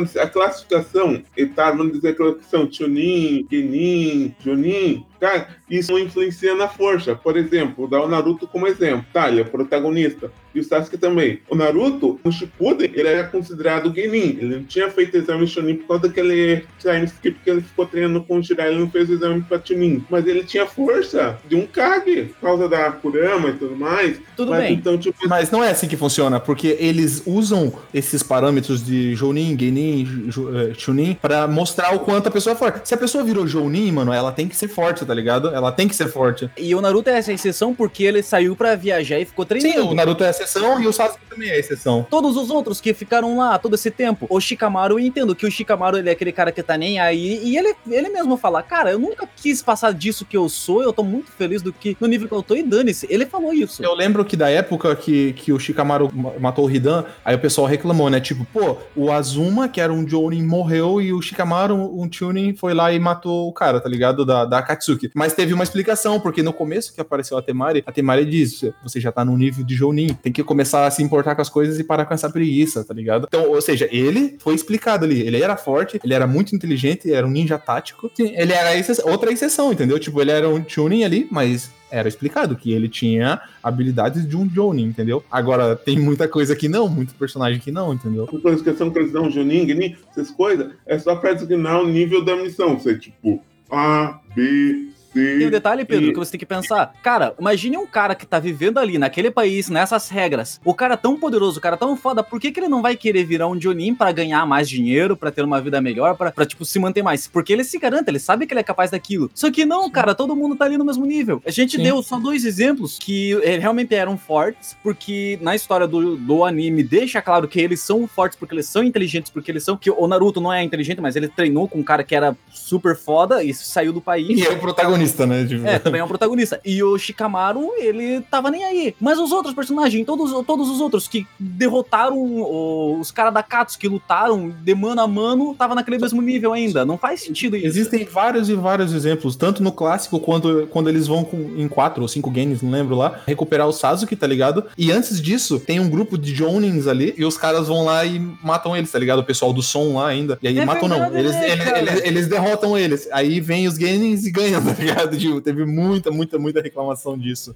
[0.00, 6.54] dizer, a classificação etária, vamos dizer que são Chunin, Genin, Junin, cara, isso não influencia
[6.54, 7.14] na força.
[7.14, 9.04] Por exemplo, dá o Naruto como exemplo.
[9.12, 10.30] Tá, ele é protagonista.
[10.54, 11.40] E o Sasuke também.
[11.50, 14.38] O Naruto, no Shippuden, ele era considerado Genin.
[14.40, 18.22] Ele não tinha feito exame Chunin por causa daquele time skip que ele ficou treinando
[18.22, 18.70] com o Jiraiya.
[18.70, 20.02] Ele não fez o exame pra Chunin.
[20.08, 24.18] Mas ele tinha força de um Kage, por causa da Kurama e tudo mais.
[24.34, 24.74] Tudo Mas bem.
[24.74, 29.58] então, tipo, Mas não é assim que funciona, porque eles usam esses parâmetros de Jounin,
[29.58, 32.88] Genin, eh, Chunin pra mostrar o quanto a pessoa é forte.
[32.88, 35.48] Se a pessoa virou Jounin, mano, ela tem que ser forte, tá ligado?
[35.54, 36.50] Ela tem que ser forte.
[36.56, 39.82] E o Naruto é essa exceção porque ele saiu pra viajar e ficou treinando.
[39.82, 42.06] Sim, o Naruto é a exceção e o Sasuke também é a exceção.
[42.08, 44.26] Todos os outros que ficaram lá todo esse tempo.
[44.30, 47.40] O Shikamaru, eu entendo que o Shikamaru ele é aquele cara que tá nem aí.
[47.42, 50.82] E ele, ele mesmo fala: Cara, eu nunca quis passar disso que eu sou.
[50.82, 52.54] Eu tô muito feliz do que no nível que eu tô.
[52.54, 53.06] E dane-se.
[53.10, 53.82] Ele falou isso.
[53.82, 57.38] Eu lembro que da época que, que o Shikamaru ma- matou o Hidan, aí o
[57.38, 58.20] pessoal reclamou, né?
[58.20, 62.74] Tipo, pô, o Azuma, que era um Jounin, morreu e o Shikamaru, um Chunin, foi
[62.74, 64.24] lá e matou o cara, tá ligado?
[64.24, 64.95] Da, da Akatsuki.
[65.14, 69.00] Mas teve uma explicação, porque no começo que apareceu a Temari, a Temari diz: você
[69.00, 71.78] já tá no nível de Jounin, tem que começar a se importar com as coisas
[71.78, 73.26] e parar com essa preguiça, tá ligado?
[73.28, 75.20] Então, ou seja, ele foi explicado ali.
[75.20, 78.10] Ele era forte, ele era muito inteligente, era um ninja tático.
[78.18, 78.70] Ele era
[79.04, 79.98] outra exceção, entendeu?
[79.98, 84.48] Tipo, ele era um Chunin ali, mas era explicado que ele tinha habilidades de um
[84.48, 85.24] Jonin, entendeu?
[85.30, 88.26] Agora, tem muita coisa que não, muito personagem que não, entendeu?
[88.26, 92.36] por questão que eles dão Genin, essas coisas, é só pra designar o nível da
[92.36, 92.78] missão.
[92.78, 95.38] Você, tipo, A, B, C.
[95.38, 96.92] Tem um detalhe, Pedro, e- que você tem que pensar.
[97.02, 100.60] Cara, imagine um cara que tá vivendo ali, naquele país, nessas regras.
[100.64, 103.24] O cara tão poderoso, o cara tão foda, por que, que ele não vai querer
[103.24, 106.64] virar um Jonin pra ganhar mais dinheiro, pra ter uma vida melhor, pra, pra, tipo,
[106.64, 107.26] se manter mais?
[107.26, 109.30] Porque ele se garante, ele sabe que ele é capaz daquilo.
[109.34, 111.42] Só que não, cara, todo mundo tá ali no mesmo nível.
[111.46, 111.82] A gente Sim.
[111.82, 116.82] deu só dois exemplos que eh, realmente eram fortes, porque na história do, do anime
[116.82, 119.76] deixa claro que eles são fortes porque eles são inteligentes, porque eles são.
[119.76, 122.96] Que o Naruto não é inteligente, mas ele treinou com um cara que era super
[122.96, 124.38] foda e saiu do país.
[124.38, 125.44] E é o protagonista, né?
[125.46, 126.60] Tipo, É, também é um protagonista.
[126.64, 128.94] E o Shikamaru, ele tava nem aí.
[129.00, 133.78] Mas os outros personagens, todos, todos os outros que derrotaram o- os caras da Katsu,
[133.78, 136.84] que lutaram de mano a mano, tava naquele mesmo nível ainda.
[136.84, 137.66] Não faz sentido isso.
[137.66, 142.02] Existem vários e vários exemplos, tanto no clássico quanto quando eles vão com, em quatro
[142.02, 144.64] ou cinco games, não lembro lá, recuperar o Sasuke, tá ligado?
[144.76, 148.18] E antes disso, tem um grupo de Jonins ali e os caras vão lá e
[148.42, 149.20] matam eles, tá ligado?
[149.20, 150.38] O pessoal do som lá ainda.
[150.42, 153.08] E aí É matam não, eles, né, eles, eles- eles derrotam eles.
[153.12, 154.95] Aí vem os Genins e ganham, tá ligado?
[155.18, 157.54] Tipo, teve muita, muita, muita reclamação disso.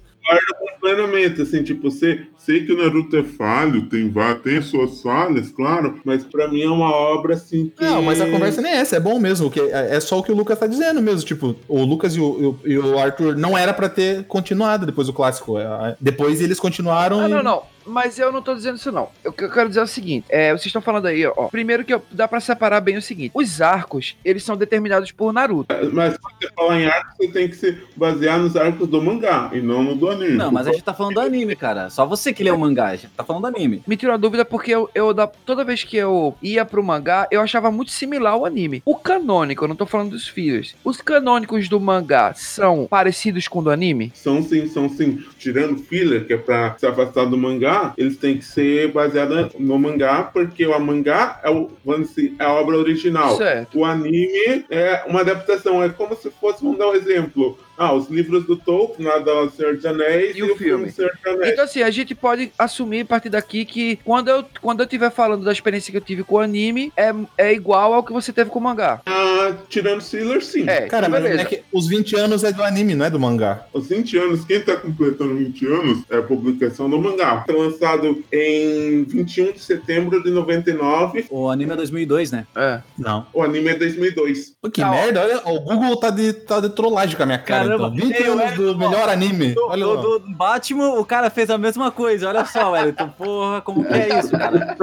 [0.79, 4.11] Plenamente, assim, tipo, sei, sei que o Naruto é falho, tem,
[4.43, 7.83] tem suas falhas, claro, mas pra mim é uma obra, assim, que...
[7.83, 9.49] Não, mas a conversa nem é essa, é bom mesmo.
[9.51, 11.23] Que é, é só o que o Lucas tá dizendo mesmo.
[11.25, 14.85] Tipo, o Lucas e o, e o- e o Arthur não era pra ter continuado
[14.85, 15.57] depois do clássico.
[15.59, 17.19] É, Depois eles continuaram.
[17.21, 17.63] Ah, e- não, não.
[17.83, 19.09] Mas eu não tô dizendo isso, não.
[19.25, 21.47] O que eu quero dizer é o seguinte: é, vocês estão falando aí, ó.
[21.47, 25.33] Primeiro que eu- dá pra separar bem o seguinte: os arcos, eles são determinados por
[25.33, 25.73] Naruto.
[25.91, 29.49] Mas quando você falar em arco, você tem que se basear nos arcos do mangá,
[29.51, 30.20] e não no do anime.
[30.29, 31.89] Não, mas a gente tá falando do anime, cara.
[31.89, 33.83] Só você que lê o mangá, a gente tá falando do anime.
[33.87, 37.27] Me tirou a dúvida porque eu, eu da- toda vez que eu ia pro mangá,
[37.31, 38.81] eu achava muito similar ao anime.
[38.85, 40.75] O canônico, eu não tô falando dos filhos.
[40.83, 44.11] Os canônicos do mangá são parecidos com o do anime?
[44.15, 45.23] São sim, são sim.
[45.37, 49.77] Tirando filler, que é pra se afastar do mangá, eles têm que ser baseados no
[49.79, 53.37] mangá, porque o mangá é, o, vamos dizer, é a obra original.
[53.37, 53.79] Certo.
[53.79, 57.57] O anime é uma adaptação, é como se fosse, vamos dar um exemplo.
[57.81, 60.91] Ah, os livros do Tolkien, lá do Senhor dos Anéis E e, o filme filme?
[60.91, 61.53] Senhor dos Anéis.
[61.53, 65.09] Então, assim, a gente pode assumir a partir daqui que quando eu, quando eu estiver
[65.09, 68.31] falando da experiência que eu tive com o anime, é, é igual ao que você
[68.31, 69.01] teve com o mangá.
[69.07, 70.69] Ah, tirando Sailor, sim.
[70.69, 71.41] É, Cara, mas beleza.
[71.41, 73.65] é que os 20 anos é do anime, não é do mangá.
[73.73, 77.43] Os 20 anos, quem tá completando 20 anos é a publicação do mangá.
[77.47, 81.25] Foi lançado em 21 de setembro de 99.
[81.31, 82.45] O anime é 2002, né?
[82.55, 82.79] É.
[82.95, 83.25] Não.
[83.33, 84.53] O anime é 2002.
[84.61, 87.37] Pô, que Tá, merda, olha, o Google tá de, tá de trollagem com a minha
[87.39, 88.07] cara, Caramba, então.
[88.09, 89.53] 20 eu anos era do melhor anime.
[89.53, 92.27] Do, Olha do- do Batman, o cara fez a mesma coisa.
[92.29, 93.09] Olha só, Wellington.
[93.17, 94.77] Porra, como que é isso, cara?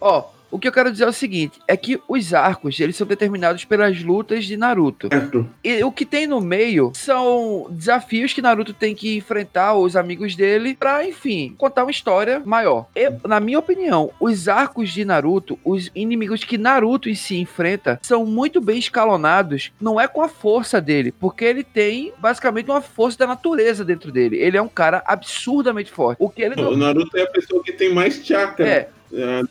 [0.00, 3.06] Ó, o que eu quero dizer é o seguinte, é que os arcos, eles são
[3.06, 5.08] determinados pelas lutas de Naruto.
[5.10, 5.48] Certo.
[5.62, 10.34] E o que tem no meio são desafios que Naruto tem que enfrentar os amigos
[10.34, 12.86] dele pra, enfim, contar uma história maior.
[12.94, 17.98] Eu, na minha opinião, os arcos de Naruto, os inimigos que Naruto em si enfrenta,
[18.02, 19.72] são muito bem escalonados.
[19.80, 24.10] Não é com a força dele, porque ele tem basicamente uma força da natureza dentro
[24.10, 24.36] dele.
[24.38, 26.18] Ele é um cara absurdamente forte.
[26.20, 29.42] O que ele O não Naruto é a pessoa que tem mais chakra é, é,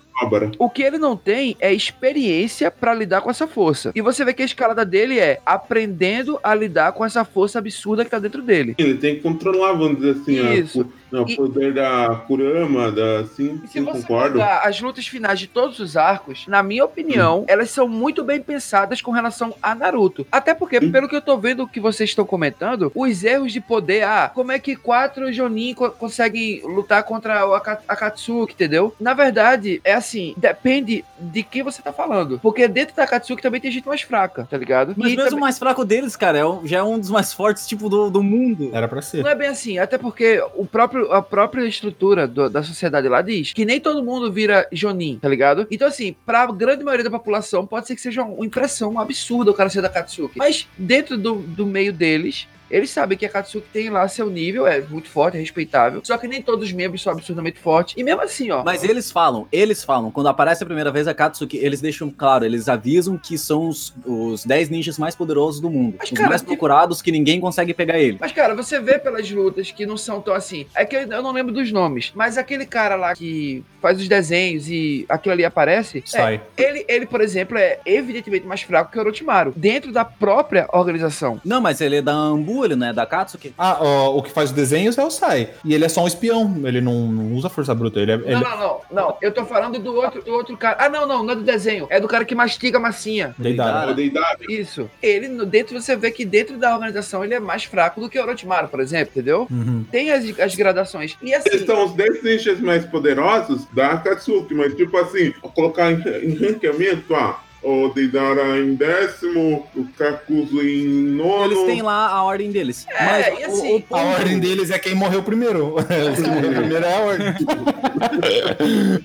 [0.57, 3.91] O que ele não tem é experiência pra lidar com essa força.
[3.95, 8.03] E você vê que a escalada dele é aprendendo a lidar com essa força absurda
[8.03, 8.75] que tá dentro dele.
[8.77, 10.81] Ele tem que controlar, vamos dizer assim, a- Isso.
[10.81, 14.41] o, não, o poder da Kurama, da, sim, E se sim, você concordo.
[14.41, 19.01] as lutas finais de todos os arcos, na minha opinião, elas são muito bem pensadas
[19.01, 20.25] com relação a Naruto.
[20.31, 20.91] Até porque, Hum.
[20.91, 24.51] pelo que eu tô vendo que vocês estão comentando, os erros de poder, ah, como
[24.51, 28.93] é que quatro Jonin co- conseguem lutar contra o Aka- Akatsuki, entendeu?
[28.99, 30.06] Na verdade, é assim,
[30.37, 32.39] depende de quem você tá falando.
[32.39, 34.93] Porque dentro da Akatsuki também tem gente mais fraca, tá ligado?
[34.97, 37.09] Mas E mesmo também- o mais fraco deles, cara, é um- já é um dos
[37.09, 38.69] mais fortes, tipo, do, do mundo.
[38.73, 39.23] Era pra ser.
[39.23, 43.21] Não é bem assim, até porque o próprio, a própria estrutura do- da sociedade lá
[43.21, 45.67] diz que nem todo mundo vira Jonin, tá ligado?
[45.71, 49.53] Então, assim, pra grande maioria da população, pode ser que seja uma impressão absurda o
[49.53, 50.37] cara ser da Katsuki.
[50.37, 52.47] Mas dentro do, do meio deles.
[52.69, 56.01] Eles sabem que a Katsuki tem lá seu nível, é muito forte, é respeitável.
[56.03, 57.95] Só que nem todos os membros são absurdamente fortes.
[57.97, 58.63] E mesmo assim, ó.
[58.63, 62.45] Mas eles falam, eles falam, quando aparece a primeira vez a Katsuki, eles deixam claro,
[62.45, 65.95] eles avisam que são os, os 10 ninjas mais poderosos do mundo.
[65.99, 68.17] Mas, os cara, mais procurados que ninguém consegue pegar ele.
[68.19, 70.65] Mas, cara, você vê pelas lutas que não são tão assim.
[70.75, 72.11] É que eu não lembro dos nomes.
[72.15, 75.99] Mas aquele cara lá que faz os desenhos e aquilo ali aparece.
[75.99, 76.41] é, Sai.
[76.57, 81.39] Ele, ele, por exemplo, é evidentemente mais fraco que o Orochimaru, dentro da própria organização.
[81.43, 83.53] Não, mas ele é da Ambu, ele não é da Katsuki.
[83.57, 85.49] Ah, ó, o que faz os desenhos é o Sai.
[85.63, 86.61] E ele é só um espião.
[86.65, 87.99] Ele não, não usa força bruta.
[87.99, 88.15] Ele é.
[88.15, 89.17] ele- Não, não, não, não.
[89.21, 90.77] Eu tô falando do outro, do outro cara.
[90.79, 91.87] Ah, não, não, não é do desenho.
[91.89, 93.35] É do cara que mastiga a massinha.
[93.37, 93.91] Deidara.
[93.91, 94.37] O Deidara.
[94.49, 94.89] Isso.
[95.01, 98.21] Ele, dentro, você vê que dentro da organização ele é mais fraco do que o
[98.21, 99.47] Orochimaru, por exemplo, entendeu?
[99.49, 99.85] Uhum.
[99.91, 101.15] Tem as, as gradações.
[101.21, 101.65] E Eles assim.
[101.65, 107.15] são os 10 ninjas mais poderosos da Akatsuki, mas tipo assim, colocar em, em ranqueamento,
[107.15, 107.39] ah,
[107.69, 111.45] o Deidara em décimo, o Kakuzu em nono.
[111.51, 112.87] Eles têm lá a ordem deles.
[112.89, 115.75] É, mas e o- assim, o ponto- A ordem deles é quem morreu primeiro.
[115.77, 117.27] Os que morreram primeiro é a ordem.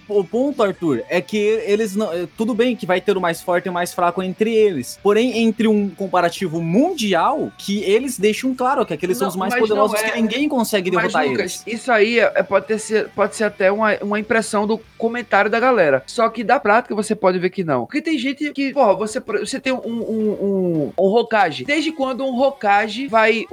[0.08, 2.12] O ponto, Arthur, é que eles não.
[2.12, 4.98] é, Tudo bem que vai ter o mais forte e o mais fraco entre eles.
[5.02, 9.54] Porém, entre um comparativo mundial, que eles deixam claro que aqueles são Não, os mais
[9.54, 10.10] poderosos é.
[10.10, 11.80] que ninguém consegue Mas, derrotar Lucas, eles.
[11.80, 15.50] isso aí é- é- pode, ter, ser- pode ser até uma, uma impressão do comentário
[15.50, 16.02] da galera.
[16.06, 17.86] Só que da prática você pode ver que não.
[17.86, 21.64] Porque tem gente que, porra, você, você tem um, um, um, um Hokage.
[21.64, 23.44] Desde quando um Hokage vai,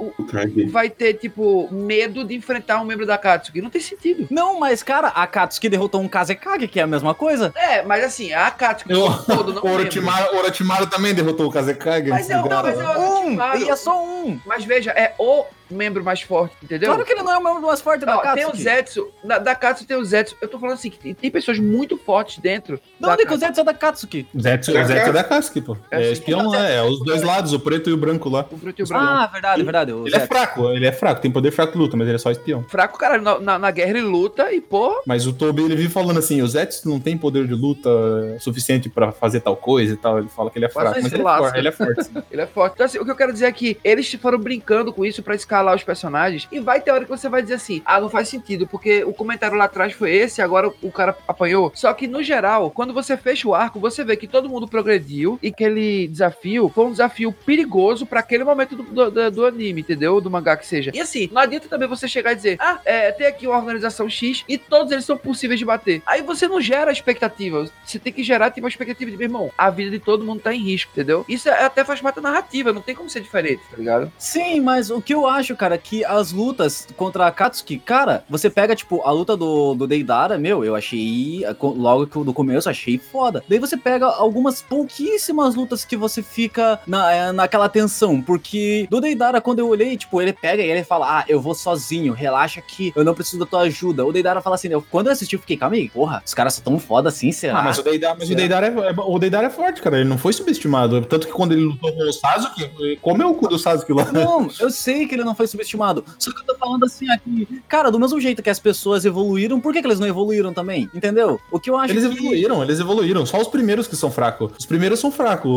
[0.70, 3.60] vai ter, tipo, medo de enfrentar um membro da Katsuki?
[3.62, 4.26] Não tem sentido.
[4.30, 7.52] Não, mas, cara, a Katsuki derrotou um Kazekage, que é a mesma coisa.
[7.56, 9.64] É, mas assim, a Katsuki Eu- todo não.
[9.70, 12.08] Orochimaru, Orochimaru também derrotou o Kazekage.
[12.10, 13.16] Mas é, não, mas é o Um!
[13.20, 13.58] Orochimaru.
[13.62, 14.38] E é só um!
[14.44, 16.88] Mas veja, é o membro mais forte, entendeu?
[16.90, 18.54] Claro que ele não é o membro mais forte da Ó, tem o.
[18.54, 20.36] Zetsu, da, da Katsuki tem o Zetsu.
[20.40, 22.80] Eu tô falando assim, que tem, tem pessoas muito fortes dentro.
[23.02, 23.36] Onde que o.
[23.38, 24.26] Zetsu é da Katsuki?
[24.38, 25.76] Zetsu, o Zetsu é da Katsuki, pô.
[25.90, 26.12] É, É, sim.
[26.12, 28.46] espião lá, é os dois lados, o preto e o branco lá.
[28.50, 29.04] O preto e o branco.
[29.04, 29.90] Ah, verdade, verdade.
[29.92, 30.26] Ele é Zetsu.
[30.26, 32.64] fraco, ele é fraco, tem poder fraco de luta, mas ele é só espião.
[32.68, 35.88] Fraco, cara, na, na- na guerra ele luta e, pô, Mas o Toby, ele vive
[35.92, 37.90] falando assim, o Zetsu não tem poder de luta
[38.38, 40.18] suficiente pra fazer tal coisa e tal.
[40.18, 42.04] Ele fala que ele é fraco, Mas mas ele é, forte, ele é forte.
[42.04, 42.12] sim.
[42.30, 42.72] ele é forte.
[42.74, 45.34] Então, assim, o que eu quero dizer é que eles foram brincando com isso pra
[45.34, 46.48] escalar os personagens.
[46.50, 49.12] E vai ter hora que você vai dizer assim: ah, não faz sentido, porque o
[49.12, 51.70] comentário lá atrás foi esse, agora o cara apanhou.
[51.74, 55.38] Só que, no geral, quando você fecha o arco, você vê que todo mundo progrediu
[55.42, 59.46] e que aquele desafio foi um desafio perigoso pra aquele momento do, do- do- do
[59.46, 60.20] anime, entendeu?
[60.20, 60.90] Do mangá que seja.
[60.94, 64.08] E assim, não adianta também você chegar e dizer: ah, é, tem aqui uma organização
[64.08, 66.02] X e todos eles são possíveis de bater.
[66.06, 67.68] Aí você não gera expectativa.
[67.84, 70.40] Você tem que gerar tipo, uma expectativa de, meu irmão, a vida de todo mundo
[70.40, 71.24] tá em risco, entendeu?
[71.28, 74.10] Isso é- até faz parte da narrativa, não tem como ser diferente, tá ligado?
[74.18, 78.24] Sim, mas o que eu acho acho, cara, que as lutas contra a Katsuki, cara,
[78.28, 82.68] você pega, tipo, a luta do, do Deidara, meu, eu achei, logo que do começo,
[82.68, 83.42] achei foda.
[83.48, 89.00] Daí você pega algumas pouquíssimas lutas que você fica na, é, naquela tensão, porque do
[89.00, 92.60] Deidara, quando eu olhei, tipo, ele pega e ele fala, ah, eu vou sozinho, relaxa
[92.60, 94.04] que eu não preciso da tua ajuda.
[94.04, 96.54] O Deidara fala assim, eu, quando eu assisti, eu fiquei, calma aí, porra, os caras
[96.54, 97.60] são tão foda assim, será?
[97.60, 100.08] Ah, mas o Deidara, mas o Deidara, é, é, o Deidara é forte, cara, ele
[100.08, 101.00] não foi subestimado.
[101.02, 104.10] Tanto que quando ele lutou com o Sasuke, comeu o cu do Sasuke lá.
[104.12, 107.62] Não, eu sei que ele não foi subestimado, só que eu tô falando assim aqui,
[107.66, 110.86] cara, do mesmo jeito que as pessoas evoluíram, por que, que eles não evoluíram também?
[110.94, 111.40] Entendeu?
[111.50, 112.18] O que eu acho Eles que...
[112.18, 113.24] evoluíram, eles evoluíram.
[113.24, 114.52] Só os primeiros que são fracos.
[114.58, 115.50] Os primeiros são fracos.
[115.50, 115.54] O,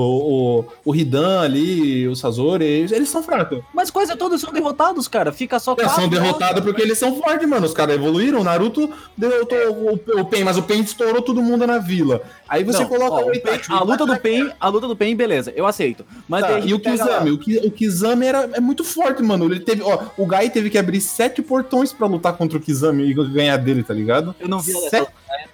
[0.85, 3.61] o, o Hidan ali, o Sazori, eles, são fracos.
[3.73, 5.33] Mas quase todos são derrotados, cara.
[5.33, 7.65] Fica só É, são derrotados porque eles são fortes, mano.
[7.65, 8.39] Os caras evoluíram.
[8.39, 9.57] O Naruto derrotou
[10.15, 12.21] o, o Pen, mas o Pen estourou todo mundo na vila.
[12.47, 13.71] Aí você Não, coloca ó, o Itachi.
[13.71, 16.05] a luta do Itachi Pen, a luta do Pen, beleza, eu aceito.
[16.27, 17.31] Mas Tá, e o Kizami?
[17.31, 19.45] O, Ki- o Kizami era, é muito forte, mano.
[19.45, 23.03] Ele teve, ó, o Gai teve que abrir sete portões pra lutar contra o Kizami
[23.03, 24.35] e ganhar dele, tá ligado?
[24.39, 25.11] Eu não vi essa, Sete-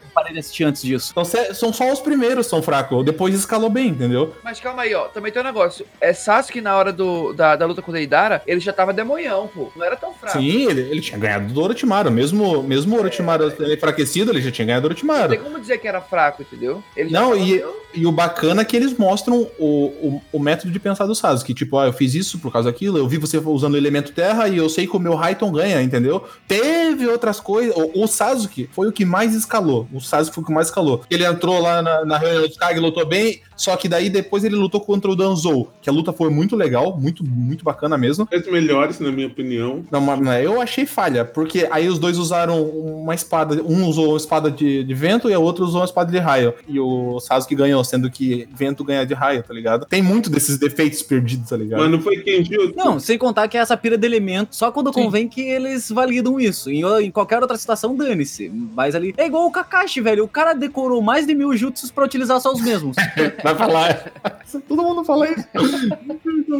[0.09, 1.11] parei de assistir antes disso.
[1.11, 3.03] Então, são só os primeiros que são fracos.
[3.05, 4.33] Depois escalou bem, entendeu?
[4.43, 5.05] Mas calma aí, ó.
[5.05, 5.85] Também tem um negócio.
[6.01, 9.47] É Sasuke na hora do, da, da luta com o Deidara, ele já tava demonhão,
[9.47, 9.71] pô.
[9.75, 10.37] Não era tão fraco.
[10.39, 12.09] Sim, ele, ele tinha ganhado do Orochimaru.
[12.11, 15.29] Mesmo, mesmo o Orochimaru enfraquecido, ele já tinha ganhado do Não Orochimaru.
[15.29, 16.83] tem como dizer que era fraco, entendeu?
[16.95, 20.71] Ele Não, e, meio- e o bacana é que eles mostram o, o, o método
[20.71, 21.53] de pensar do Sasuke.
[21.53, 24.47] Tipo, ah, eu fiz isso por causa daquilo, eu vi você usando o elemento terra
[24.47, 26.23] e eu sei que o meu Raiton ganha, entendeu?
[26.47, 27.75] Teve outras coisas.
[27.75, 29.87] O, o Sasuke foi o que mais escalou.
[29.93, 31.03] O Sasuke foi o que mais escalou.
[31.09, 34.55] Ele entrou lá na, na reunião dos Kage, lutou bem, só que daí depois ele
[34.55, 38.27] lutou contra o Danzou, que a luta foi muito legal, muito, muito bacana mesmo.
[38.31, 39.83] As melhores, na minha opinião.
[39.91, 43.61] Não, mas mas eu achei falha, porque aí os dois usaram uma espada.
[43.63, 46.53] Um usou uma espada de, de vento e a outra usou uma espada de raio.
[46.67, 49.85] E o Sasuke ganhou, sendo que vento ganha de raio, tá ligado?
[49.85, 51.79] Tem muito desses defeitos perdidos, tá ligado?
[51.79, 54.71] Mas não foi Kenji ou Não, sem contar que é essa pira de elemento, só
[54.71, 55.03] quando Sim.
[55.03, 56.69] convém que eles validam isso.
[56.69, 58.49] Em, em qualquer outra situação, dane-se.
[58.49, 59.13] Mas ali.
[59.17, 60.23] É igual o Kakashi, velho.
[60.23, 62.95] O cara decorou mais de mil jutsus pra utilizar só os mesmos.
[63.43, 64.11] Vai falar.
[64.67, 65.45] Todo mundo fala isso.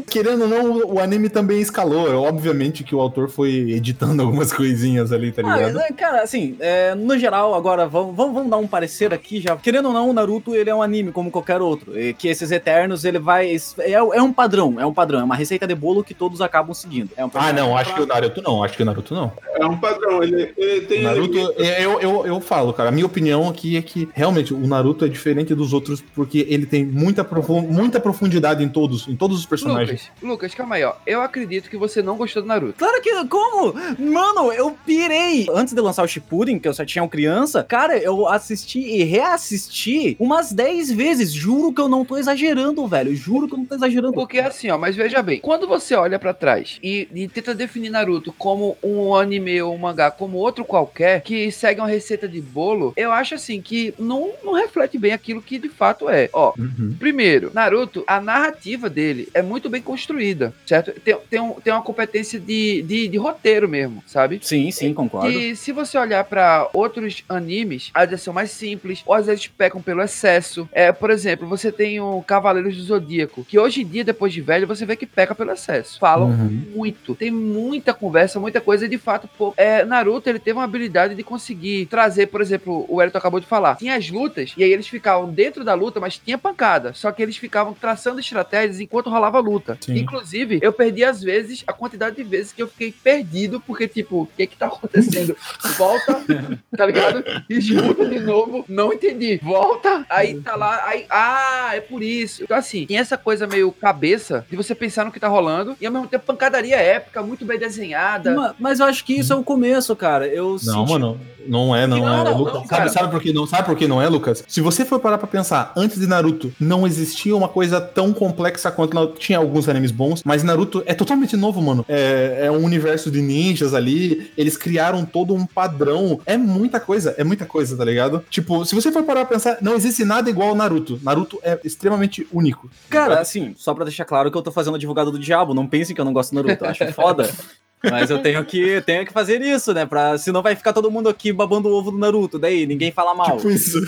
[0.07, 2.09] Querendo ou não, o anime também escalou.
[2.11, 5.79] É Obviamente que o autor foi editando algumas coisinhas ali, tá Ah, ligado?
[5.79, 9.55] é, cara, assim, é, no geral, agora, vamos, vamos, vamos dar um parecer aqui já.
[9.57, 11.97] Querendo ou não, o Naruto, ele é um anime como qualquer outro.
[11.99, 13.55] E que esses Eternos, ele vai...
[13.79, 15.19] É, é um padrão, é um padrão.
[15.19, 17.09] É uma receita de bolo que todos acabam seguindo.
[17.17, 19.31] É um Ah, não, acho que o Naruto não, acho que o Naruto não.
[19.55, 20.21] É um padrão.
[20.23, 21.03] Ele, ele tem.
[21.03, 23.18] Naruto, eu, eu, eu falo, cara, a minha opinião
[23.49, 27.61] aqui é que realmente o Naruto é diferente dos outros porque ele tem muita, profun-
[27.61, 30.03] muita profundidade em todos, em todos os personagens.
[30.21, 30.93] Lucas, Lucas, calma aí, ó.
[31.05, 32.75] Eu acredito que você não gostou do Naruto.
[32.77, 33.73] Claro que, como?
[33.99, 35.47] Mano, eu pirei.
[35.53, 39.03] Antes de lançar o Shippuden, que eu só tinha uma criança, cara, eu assisti e
[39.03, 41.31] reassisti umas 10 vezes.
[41.31, 43.15] Juro que eu não tô exagerando, velho.
[43.15, 44.13] Juro que eu não tô exagerando.
[44.13, 47.89] Porque assim, ó, mas veja bem, quando você olha pra trás e, e tenta definir
[47.89, 52.41] Naruto como um anime ou um mangá, como outro qualquer, que segue uma receita de
[52.41, 56.29] bolo, eu acho assim que não, não reflete bem aquilo que de fato é.
[56.33, 56.95] Ó, Uhum.
[56.99, 60.91] Primeiro, Naruto, a narrativa dele é muito bem construída, certo?
[61.01, 64.39] Tem, tem, um- tem uma competência de, de, de roteiro mesmo, sabe?
[64.41, 65.29] Sim, sim, concordo.
[65.29, 69.47] E se você olhar pra outros animes, às vezes são mais simples, ou às vezes
[69.47, 70.67] pecam pelo excesso.
[70.71, 74.41] É, por exemplo, você tem o Cavaleiros do Zodíaco, que hoje em dia, depois de
[74.41, 75.99] velho, você vê que peca pelo excesso.
[75.99, 76.63] Falam Uhum.
[76.75, 80.63] muito, tem muita conversa, muita coisa, e de fato, pô, é, Naruto, ele teve uma
[80.65, 84.63] habilidade de conseguir trazer, por exemplo, o Elton acabou de falar, tinha as lutas, e
[84.63, 88.79] aí eles ficavam dentro da luta, mas tinha pancada, só que eles ficavam traçando estratégias
[88.79, 89.77] enquanto rolava a luta.
[89.81, 89.97] Sim.
[89.97, 94.21] Inclusive, eu perdi às vezes a quantidade de vezes que eu fiquei perdido, porque, tipo,
[94.23, 95.35] o que que tá acontecendo?
[95.77, 96.21] Volta,
[96.75, 97.23] tá ligado?
[97.49, 99.39] Escuta de novo, não entendi.
[99.43, 102.43] Volta, aí tá lá, aí, ah, é por isso.
[102.43, 105.85] Então, assim, tem essa coisa meio cabeça de você pensar no que tá rolando e
[105.85, 108.31] ao mesmo tempo pancadaria épica, muito bem desenhada.
[108.35, 110.27] Ma- Mas eu acho que isso é o começo, cara.
[110.27, 112.23] Eu Não, senti- mano, não é, não, Não, é.
[112.23, 112.88] não, não, cara.
[112.89, 113.45] Sabe por que não?
[113.45, 114.43] Sabe por que não é, Lucas?
[114.47, 118.71] Se você for parar pra pensar, antes de Naruto, não existia uma coisa tão complexa
[118.71, 119.19] quanto Naruto.
[119.19, 121.85] Tinha alguns animes bons, mas Naruto é totalmente novo, mano.
[121.87, 124.31] É, é um universo de ninjas ali.
[124.37, 126.19] Eles criaram todo um padrão.
[126.25, 128.23] É muita coisa, é muita coisa, tá ligado?
[128.29, 130.99] Tipo, se você for parar pra pensar, não existe nada igual ao Naruto.
[131.03, 132.69] Naruto é extremamente único.
[132.89, 135.95] Cara, assim, só pra deixar claro que eu tô fazendo advogado do diabo, não pensem
[135.95, 137.29] que eu não gosto do Naruto, eu acho foda.
[137.83, 139.85] Mas eu tenho que, tenho que fazer isso, né?
[139.85, 143.13] Pra, senão vai ficar todo mundo aqui babando o ovo do Naruto, daí ninguém fala
[143.15, 143.37] mal.
[143.37, 143.79] Tipo isso.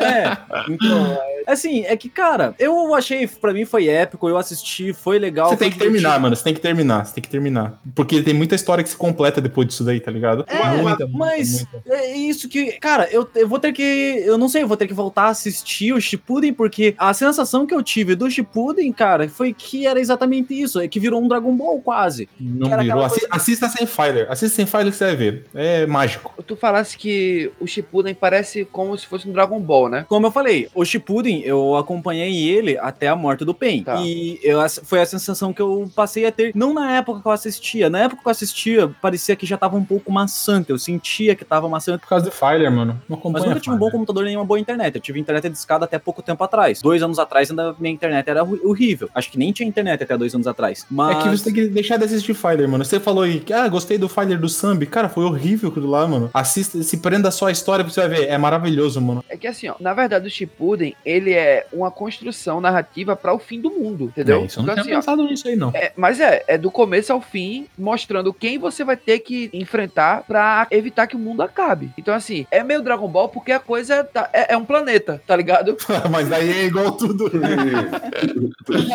[0.00, 0.36] É,
[0.68, 5.48] então, Assim, é que, cara, eu achei, pra mim foi épico, eu assisti, foi legal.
[5.48, 6.22] Você foi tem que terminar, divertido.
[6.22, 6.36] mano.
[6.36, 7.04] Você tem que terminar.
[7.06, 7.80] Você tem que terminar.
[7.96, 10.44] Porque tem muita história que se completa depois disso daí, tá ligado?
[10.46, 11.96] É, Muita, muita, mas muita.
[11.96, 13.82] é isso que, cara, eu, eu vou ter que,
[14.24, 17.66] eu não sei, eu vou ter que voltar a assistir o Shippuden porque a sensação
[17.66, 21.26] que eu tive do Shippuden, cara, foi que era exatamente isso, é que virou um
[21.26, 22.28] Dragon Ball quase.
[22.38, 22.82] Não virou.
[22.84, 24.30] aquela Assi- coisa- Assista sem Filer.
[24.30, 25.44] Assista sem Filer que você vai ver.
[25.54, 26.32] É mágico.
[26.46, 30.04] Tu falasse que o Shippuden parece como se fosse um Dragon Ball, né?
[30.08, 33.84] Como eu falei, o Shippuden, eu acompanhei ele até a morte do Pen.
[33.84, 34.00] Tá.
[34.00, 37.32] E eu, foi a sensação que eu passei a ter, não na época que eu
[37.32, 41.34] assistia, na época que eu assistia, parecia que já tava um pouco maçante, eu sentia
[41.34, 42.00] que tava maçante.
[42.00, 43.00] Por causa do Filer, mano.
[43.08, 44.94] Não Mas nunca tive um bom computador nem uma boa internet.
[44.94, 46.82] Eu tive internet de escada até pouco tempo atrás.
[46.82, 49.08] Dois anos atrás, ainda minha internet era horrível.
[49.14, 50.86] Acho que nem tinha internet até dois anos atrás.
[50.90, 51.16] Mas.
[51.16, 52.84] É que você tem que deixar de assistir Filer, mano.
[52.84, 54.86] Você falou aí que, ah, gostei do Filer do Sambi.
[54.86, 56.30] Cara, foi horrível aquilo lá, mano.
[56.34, 58.28] Assista, se prenda só a história pra você vai ver.
[58.28, 59.24] É maravilhoso, mano.
[59.28, 63.38] É que assim, ó, na verdade o Shippuden, ele é uma construção narrativa para o
[63.38, 64.42] fim do mundo, entendeu?
[64.42, 65.70] É, isso, eu não Então, tinha assim, ó, pensado nisso aí, não.
[65.74, 70.22] É, mas é, é do começo ao fim, mostrando quem você vai ter que enfrentar
[70.26, 71.90] pra evitar que o mundo acabe.
[71.98, 75.36] Então, assim, é meio Dragon Ball porque a coisa tá- é, é um planeta, tá
[75.36, 75.76] ligado?
[76.10, 77.30] Mas daí é igual tudo.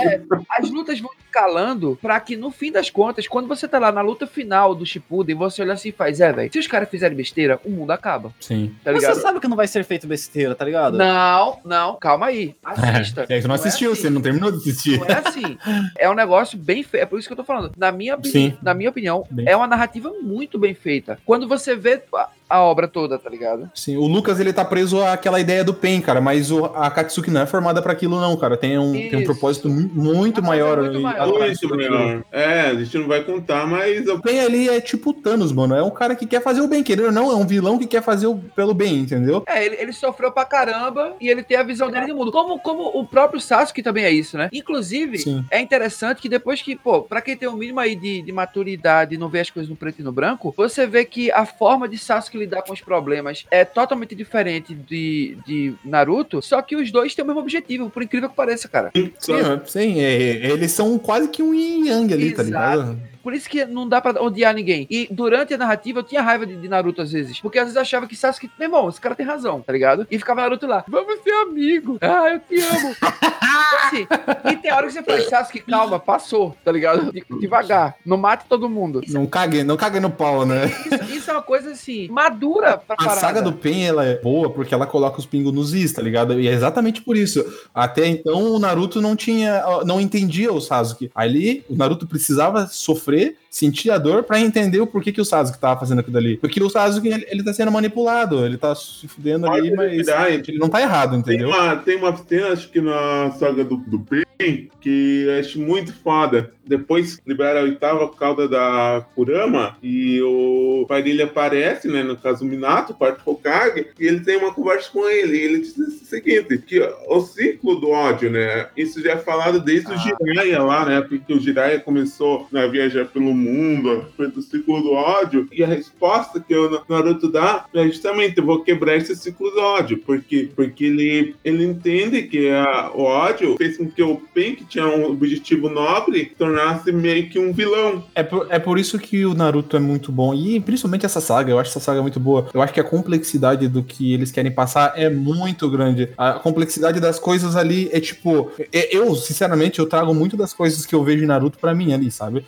[0.03, 3.91] É, as lutas vão escalando pra que, no fim das contas, quando você tá lá
[3.91, 6.89] na luta final do Shippuden, você olha assim e faz, é, velho, se os caras
[6.89, 8.73] fizerem besteira, o mundo acaba, Sim.
[8.83, 9.15] tá Mas ligado?
[9.15, 10.97] você sabe que não vai ser feito besteira, tá ligado?
[10.97, 12.55] Não, não, calma aí.
[12.63, 13.25] Assista.
[13.29, 14.01] É, você não é assistiu, assim.
[14.03, 14.99] você não terminou de assistir.
[14.99, 15.57] Não é assim.
[15.97, 17.03] É um negócio bem feito.
[17.03, 17.73] É por isso que eu tô falando.
[17.77, 18.57] Na minha, opini- Sim.
[18.63, 21.19] na minha opinião, Bem- é uma narrativa muito bem feita.
[21.25, 22.01] Quando você vê
[22.49, 23.69] a, obra toda, tá ligado?
[23.73, 27.29] Sim, o Lucas ele tá preso àquela ideia do Pen, cara, mas o, a Katsuki
[27.31, 28.57] não é formada pra aquilo, não, cara.
[28.57, 30.77] Tem um, tem um propósito mu- muito Mas é maior.
[30.77, 31.27] muito ali maior.
[31.27, 32.23] Muito melhor.
[32.31, 35.75] É, a gente não vai contar, mas O Pen ali é tipo o Thanos, mano.
[35.75, 37.85] É um cara que quer fazer o bem, querendo ou não, é um vilão que
[37.87, 39.43] quer fazer o, pelo bem, entendeu?
[39.47, 42.31] É, ele, ele sofreu pra caramba e ele tem a visão dele de mundo.
[42.31, 44.49] Como, como o próprio Sasuke também é isso, né?
[44.51, 45.45] Inclusive, Sim.
[45.51, 49.15] é interessante que depois que, pô, pra quem tem o mínimo aí de, de maturidade
[49.15, 51.87] e não vê as coisas no preto e no branco, você vê que a forma
[51.87, 56.91] de Sasuke lidar com os problemas é totalmente diferente de, de Naruto, só que os
[56.91, 58.91] dois têm o mesmo objetivo, por incrível que pareça, cara.
[59.19, 62.45] Sim, é- sim é- eles são quase que um yin yang ali, tá Exato.
[62.81, 62.99] ligado?
[63.27, 64.87] Por isso que não dá pra odiar ninguém.
[64.89, 67.41] E durante a narrativa eu tinha raiva de, de Naruto às vezes.
[67.41, 70.07] Porque às vezes achava que Sasuke, meu irmão, esse cara tem razão, tá ligado?
[70.09, 71.97] E ficava Naruto lá, vamos ser amigo.
[71.99, 72.95] Ah, eu te amo.
[73.57, 74.07] Então, assim,
[74.51, 77.11] e tem hora que você fala, Sasuke, calma, passou, tá ligado?
[77.11, 79.01] De- devagar, não mate todo mundo.
[79.03, 80.65] Isso, Não cague, não cague no pau, né?
[80.85, 83.19] isso- isso é uma coisa assim, madura pra A parada.
[83.19, 86.39] saga do Pen, ela é boa porque ela coloca os pingos nos is, tá ligado?
[86.39, 87.43] E é exatamente por isso.
[87.73, 91.09] Até então, o Naruto não tinha, não entendia o Sasuke.
[91.15, 93.16] Ali, o Naruto precisava sofrer,
[93.49, 96.37] sentir a dor pra entender o porquê que o Sasuke tava fazendo aquilo ali.
[96.37, 100.51] Porque o Sasuke, ele, ele tá sendo manipulado, ele tá se fudendo ali, mas verdade.
[100.51, 101.49] ele não tá errado, Tem entendeu?
[101.49, 106.51] uma, tem uma cena, acho que na saga do, do Pain, que acho muito foda.
[106.67, 112.03] Depois libera a oitava cauda da Kurama e o pai dele aparece, né?
[112.03, 115.37] No caso, o Minato, o quarto Hokage, e ele tem uma conversa com ele.
[115.37, 118.67] E ele diz o seguinte: que o ciclo do ódio, né?
[118.75, 119.97] Isso já é falado desde o Ah.
[119.97, 121.01] Jiraiya lá, né?
[121.01, 125.67] Porque o Jiraiya começou a viajar pelo mundo, foi do ciclo do ódio, e a
[125.67, 130.49] resposta que o Naruto dá é justamente: eu vou quebrar esse ciclo do ódio, porque,
[130.55, 135.11] porque ele, ele entende que a, o ódio fez com que o que tinha um
[135.11, 138.03] objetivo nobre, tornasse meio que um vilão.
[138.15, 140.33] É por, é por isso que o Naruto é muito bom.
[140.33, 142.47] E principalmente essa saga, eu acho essa saga muito boa.
[142.53, 146.09] Eu acho que a complexidade do que eles querem passar é muito grande.
[146.17, 148.51] A complexidade das coisas ali é tipo.
[148.73, 151.93] é- Eu, sinceramente, eu trago muito das coisas que eu vejo em Naruto pra mim
[151.93, 152.45] ali, sabe?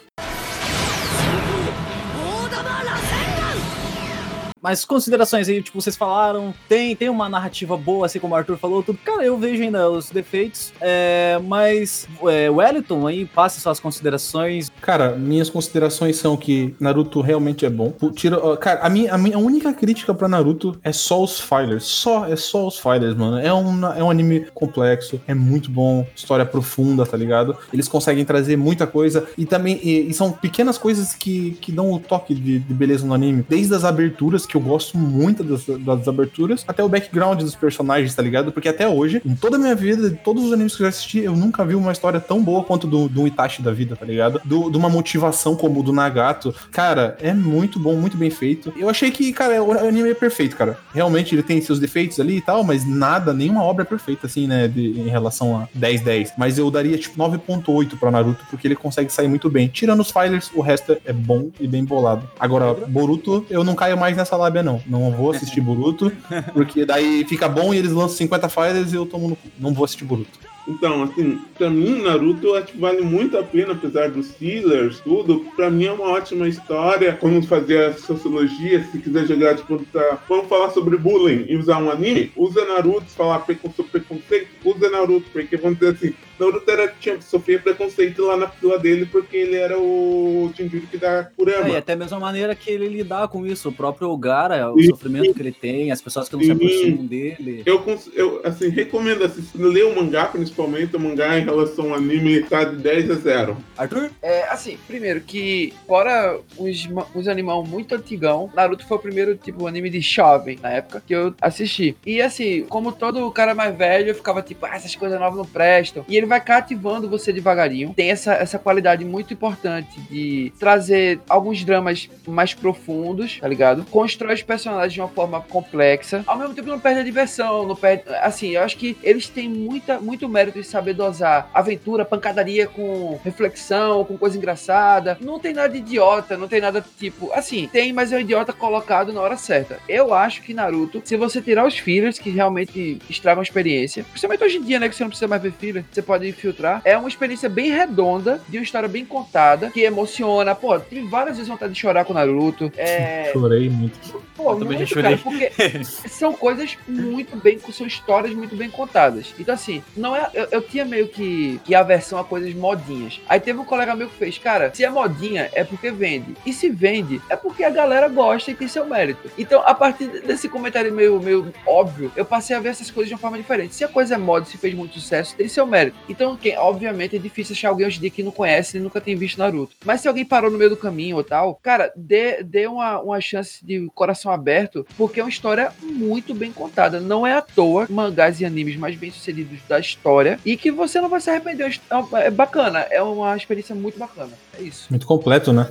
[4.61, 8.57] Mas considerações aí, tipo, vocês falaram, tem, tem uma narrativa boa, assim como o Arthur
[8.57, 8.99] falou, tudo.
[9.03, 14.69] Cara, eu vejo ainda os defeitos, é, mas é, Wellington aí, passe suas considerações.
[14.81, 17.93] Cara, minhas considerações são que Naruto realmente é bom.
[18.13, 21.83] Tira, cara, a minha, a minha única crítica pra Naruto é só os fillers.
[21.83, 23.39] Só, é só os fillers, mano.
[23.39, 27.57] É um, é um anime complexo, é muito bom, história profunda, tá ligado?
[27.71, 31.91] Eles conseguem trazer muita coisa e também e, e são pequenas coisas que, que dão
[31.91, 33.45] o toque de, de beleza no anime.
[33.47, 38.13] Desde as aberturas, que eu gosto muito das, das aberturas, até o background dos personagens,
[38.15, 38.51] tá ligado?
[38.51, 40.89] Porque até hoje, em toda a minha vida, de todos os animes que eu já
[40.89, 44.05] assisti, eu nunca vi uma história tão boa quanto do, do Itachi da vida, tá
[44.05, 44.41] ligado?
[44.43, 46.53] Do, de uma motivação como o do Nagato.
[46.71, 48.73] Cara, é muito bom, muito bem feito.
[48.75, 50.77] Eu achei que, cara, o anime é perfeito, cara.
[50.93, 54.47] Realmente ele tem seus defeitos ali e tal, mas nada, nenhuma obra é perfeita, assim,
[54.47, 56.31] né, de- em relação a 10-10.
[56.37, 59.67] Mas eu daria, tipo, 9.8 pra Naruto, porque ele consegue sair muito bem.
[59.67, 62.27] Tirando os fillers, o resto é bom e bem bolado.
[62.39, 64.81] Agora, Boruto, eu não caio mais nessa lábia, não.
[64.87, 66.11] Não vou assistir Boruto,
[66.53, 69.47] porque daí fica bom e eles lançam 50 fighters e eu tomo no cu.
[69.59, 70.39] Não vou assistir Boruto.
[70.69, 75.39] Então, assim, pra mim, Naruto acho que vale muito a pena, apesar dos fillers, tudo.
[75.55, 77.17] Pra mim é uma ótima história.
[77.19, 80.19] Vamos fazer a sociologia, se quiser jogar, tipo, tá...
[80.29, 82.31] vamos falar sobre bullying e usar um anime.
[82.35, 87.57] Usa Naruto, falar preconceito, preconceito, usa Naruto, porque vamos dizer assim, Naruto era, tinha, sofria
[87.59, 91.67] preconceito lá na fila dele porque ele era o Jinjuriki da Kurama.
[91.67, 94.79] É, e até a mesma maneira que ele lidar com isso, o próprio Gara, o
[94.79, 97.63] E- sofrimento que ele tem, as pessoas que não se E- aproximam dele.
[97.65, 102.43] Eu, eu assim, recomendo assistir, ler o mangá, principalmente o mangá em relação ao anime
[102.43, 103.57] tá de 10 a 0.
[103.77, 104.11] Arthur?
[104.21, 109.67] É, assim, primeiro que, fora os, os animal muito antigão, Naruto foi o primeiro, tipo,
[109.67, 111.95] anime de jovem, na época, que eu assisti.
[112.05, 115.45] E, assim, como todo cara mais velho, eu ficava tipo, ah, essas coisas novas não
[115.45, 116.03] prestam.
[116.07, 117.93] E ele vai cativando você devagarinho.
[117.93, 123.85] Tem essa, essa qualidade muito importante de trazer alguns dramas mais profundos, tá ligado?
[123.85, 126.23] Constrói os personagens de uma forma complexa.
[126.25, 128.03] Ao mesmo tempo, não perde a diversão, não perde...
[128.21, 133.19] Assim, eu acho que eles têm muita, muito mérito de saber dosar aventura, pancadaria com
[133.23, 135.17] reflexão, com coisa engraçada.
[135.21, 137.31] Não tem nada de idiota, não tem nada tipo.
[137.33, 139.79] Assim, tem, mas é um idiota colocado na hora certa.
[139.87, 144.43] Eu acho que Naruto, se você tirar os fillers que realmente estragam a experiência, principalmente
[144.43, 144.89] hoje em dia, né?
[144.89, 146.81] Que você não precisa mais ver filler, você pode filtrar.
[146.83, 150.55] É uma experiência bem redonda, de uma história bem contada, que emociona.
[150.55, 152.71] Pô, tem várias vezes vontade de chorar com Naruto.
[152.77, 153.29] É.
[153.33, 154.28] Chorei muito.
[154.39, 155.49] Pô, Eu também muito, já cara, chorei.
[155.49, 159.33] porque são coisas muito bem, são histórias muito bem contadas.
[159.37, 160.29] Então, assim, não é.
[160.33, 163.19] Eu, eu tinha meio que, que aversão a coisas modinhas.
[163.27, 166.37] Aí teve um colega meu que fez, cara, se é modinha, é porque vende.
[166.45, 169.29] E se vende, é porque a galera gosta e tem seu mérito.
[169.37, 173.15] Então, a partir desse comentário meio, meio óbvio, eu passei a ver essas coisas de
[173.15, 173.75] uma forma diferente.
[173.75, 175.97] Se a coisa é moda, se fez muito sucesso, tem seu mérito.
[176.07, 179.01] Então, quem, obviamente, é difícil achar alguém hoje em dia que não conhece e nunca
[179.01, 179.75] tem visto Naruto.
[179.83, 183.19] Mas se alguém parou no meio do caminho ou tal, cara, dê, dê uma, uma
[183.19, 186.99] chance de coração aberto, porque é uma história muito bem contada.
[186.99, 190.99] Não é à toa mangás e animes mais bem sucedidos da história e que você
[191.01, 191.79] não vai se arrepender.
[192.13, 194.31] É bacana, é uma experiência muito bacana.
[194.57, 194.87] É isso.
[194.89, 195.67] Muito completo, né?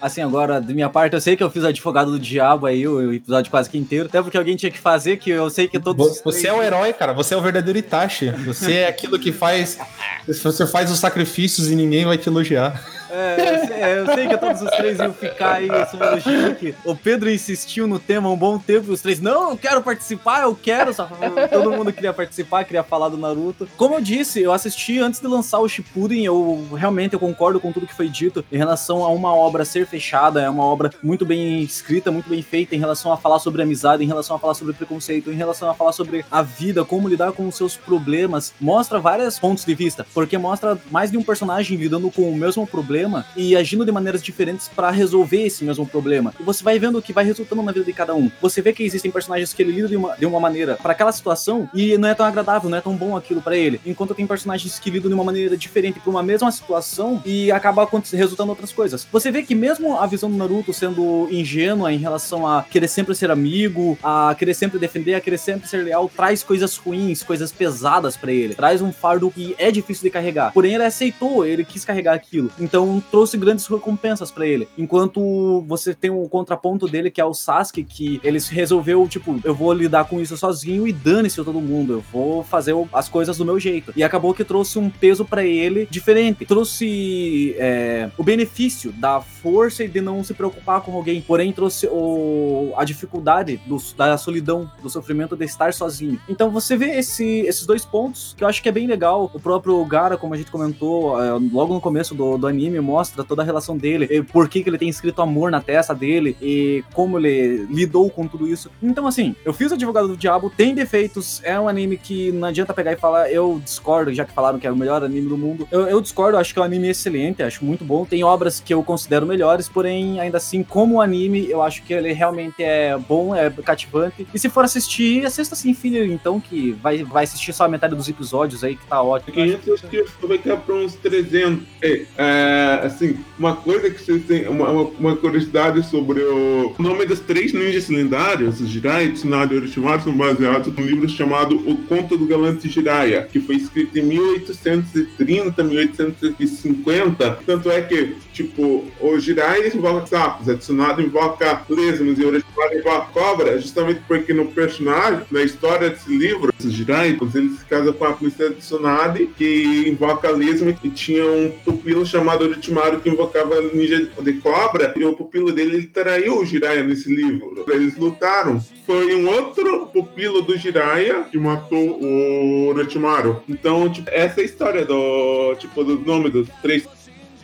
[0.00, 3.12] Assim, agora, de minha parte, eu sei que eu fiz advogado do diabo aí, o
[3.12, 6.06] episódio quase que inteiro, até porque alguém tinha que fazer, que eu sei que todos.
[6.06, 7.12] os Você é o herói, cara.
[7.12, 8.30] Você é o verdadeiro Itachi.
[8.46, 9.78] Você é aquilo que faz.
[10.26, 12.82] Você faz os sacrifícios e ninguém vai te elogiar.
[13.10, 16.74] É, eu sei- eu sei que todos os três iam ficar aí sobre elogiando que
[16.84, 20.42] o Pedro insistiu no tema há um bom tempo os três, não, eu quero participar,
[20.42, 20.92] eu quero.
[20.94, 21.08] Só,
[21.52, 23.68] todo mundo queria participar, queria falar do Naruto.
[23.76, 27.72] Como eu disse, eu assisti antes de lançar o Shippuden, eu realmente eu concordo com
[27.72, 31.24] tudo que foi dito em relação a uma obra ser fechada, é uma obra muito
[31.26, 34.54] bem escrita, muito bem feita em relação a falar sobre amizade, em relação a falar
[34.54, 38.52] sobre preconceito, em relação a falar sobre a vida, como lidar com os seus problemas.
[38.60, 42.66] Mostra vários pontos de vista, porque mostra mais de um personagem lidando com o mesmo
[42.66, 42.99] problema
[43.36, 46.34] e agindo de maneiras diferentes para resolver esse mesmo problema.
[46.38, 48.30] E você vai vendo o que vai resultando na vida de cada um.
[48.40, 51.12] Você vê que existem personagens que ele lida de uma, de uma maneira para aquela
[51.12, 53.80] situação e não é tão agradável, não é tão bom aquilo para ele.
[53.84, 57.88] Enquanto tem personagens que lidam de uma maneira diferente para uma mesma situação e acaba
[58.12, 59.06] resultando outras coisas.
[59.10, 63.14] Você vê que mesmo a visão do Naruto sendo ingênua em relação a querer sempre
[63.14, 67.52] ser amigo, a querer sempre defender, a querer sempre ser leal, traz coisas ruins, coisas
[67.52, 68.54] pesadas para ele.
[68.54, 70.52] Traz um fardo que é difícil de carregar.
[70.52, 72.50] Porém, ele aceitou, ele quis carregar aquilo.
[72.58, 74.66] Então, trouxe grandes recompensas para ele.
[74.78, 79.54] Enquanto você tem o contraponto dele, que é o Sasuke, que ele resolveu, tipo, eu
[79.54, 81.92] vou lidar com isso sozinho e dane-se todo mundo.
[81.94, 83.92] Eu vou fazer as coisas do meu jeito.
[83.94, 86.44] E acabou que trouxe um peso para ele diferente.
[86.46, 91.20] Trouxe é, o benefício da força e de não se preocupar com alguém.
[91.20, 96.18] Porém, trouxe o, a dificuldade do- da solidão, do sofrimento de estar sozinho.
[96.28, 99.30] Então você vê esse- esses dois pontos que eu acho que é bem legal.
[99.34, 103.24] O próprio Gara, como a gente comentou, é, logo no começo do, do anime, mostra
[103.24, 106.84] toda a relação dele, por que, que ele tem escrito amor na testa dele e
[106.92, 108.70] como ele lidou com tudo isso.
[108.82, 112.74] Então, assim, eu fiz Advogado do Diabo, tem defeitos, é um anime que não adianta
[112.74, 115.66] pegar e falar, eu discordo, já que falaram que é o melhor anime do mundo.
[115.70, 118.04] Eu, eu discordo, acho que é um anime excelente, acho muito bom.
[118.04, 122.12] Tem obras que eu considero melhores, porém, ainda assim, como anime, eu acho que ele
[122.12, 124.26] realmente é bom, é cativante.
[124.32, 127.94] E se for assistir, assista assim, filho, então, que vai, vai assistir só a metade
[127.94, 129.32] dos episódios aí, que tá ótimo.
[129.32, 131.64] 500 acho que vai ficar para uns 300.
[131.82, 137.06] É, é, assim, uma coisa que vocês têm, uma, uma, curiosidade sobre o, o nome
[137.06, 141.76] dos três ninjas lendários, os Jiraiya, Tsunade e Orochimaru, são baseados num livro chamado O
[141.76, 147.38] Conto do Galante Jiraiya, que foi escrito em 1830, 1850.
[147.46, 152.78] Tanto é que, tipo, o Jiraiya invoca sapos, a Tsunade invoca lesmas e o Orochimaru
[152.78, 157.92] invoca cobra, justamente porque no personagem, na história desse livro, os Jiraiya, ele se casa
[157.92, 163.60] com a princesa Tsunade, que invoca lesma, e tinha um pupilo chamado Orochimaru que invocava
[163.72, 167.64] ninja de cobra e o pupilo dele ele traiu o Jiraiya nesse livro.
[167.68, 168.60] Eles lutaram.
[168.86, 173.42] Foi um outro pupilo do Jiraiya que matou o Orochimaru.
[173.48, 176.86] Então, tipo, essa é a história do, tipo, do nome dos três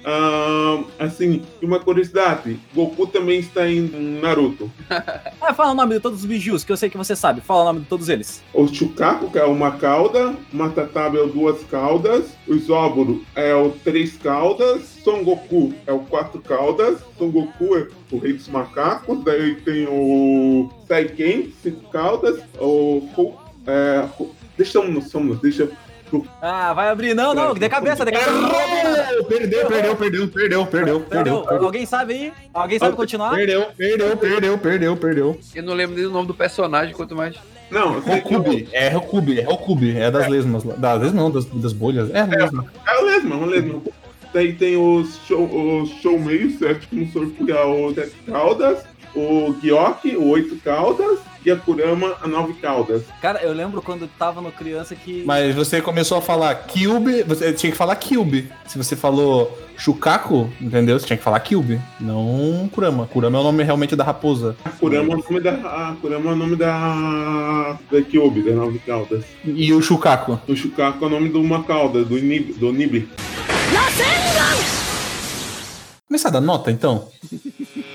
[0.09, 4.71] ah, assim, uma curiosidade: Goku também está em Naruto.
[5.41, 7.41] Ah, fala o nome de todos os bijus, que eu sei que você sabe.
[7.41, 8.41] Fala o nome de todos eles.
[8.55, 13.71] O Chukaku, que é uma cauda, Matataba é o duas caudas, o Zóboro é o
[13.71, 19.25] três caudas, Son Goku é o quatro caudas, Son Goku é o rei dos macacos,
[19.25, 23.03] daí tem o Saiken, cinco caudas, o.
[23.67, 24.09] É,
[24.57, 25.35] deixa eu.
[25.43, 25.86] Deixa eu
[26.41, 27.15] ah, vai abrir.
[27.15, 29.25] Não, não, de cabeça, de cabeça.
[29.29, 31.51] Perdeu, perdeu, perdeu, perdeu, perdeu, perdeu.
[31.51, 32.33] Alguém sabe aí?
[32.53, 33.35] Alguém sabe continuar?
[33.35, 35.41] Perdeu, perdeu, perdeu, perdeu, perdeu.
[35.55, 37.37] Eu não lembro nem o nome do personagem, quanto mais.
[37.71, 40.63] Não, Rokubi, é Rokubi, é Rokubi, é das lesmas.
[40.63, 42.11] Das lesmas não, das, das bolhas.
[42.15, 42.65] É, lesma.
[42.87, 43.83] É o lesma, é o lesma.
[44.33, 45.45] Daí tem os show,
[45.83, 46.87] os show meio, certo?
[46.89, 48.85] Como sortear o Sete Caldas,
[49.15, 53.05] o Gyoki, o Oito Caldas, e a Kurama a nove caudas.
[53.23, 55.23] Cara, eu lembro quando tava no criança que.
[55.25, 58.51] Mas você começou a falar Cube, você tinha que falar Cube.
[58.67, 60.99] Se você falou Shukaku, entendeu?
[60.99, 63.07] Você tinha que falar Cube, não Kurama.
[63.07, 64.57] Kurama é o nome realmente da raposa.
[64.65, 65.53] A Kurama é o nome da.
[65.53, 67.79] A Kurama é o nome da.
[67.93, 69.25] Da Cube, das nove caudas.
[69.45, 70.41] E o Shukaku?
[70.49, 72.55] O Shukaku é o nome de uma cauda, do Nib.
[72.59, 73.09] Do Nib.
[76.09, 77.09] Começar a dar nota então?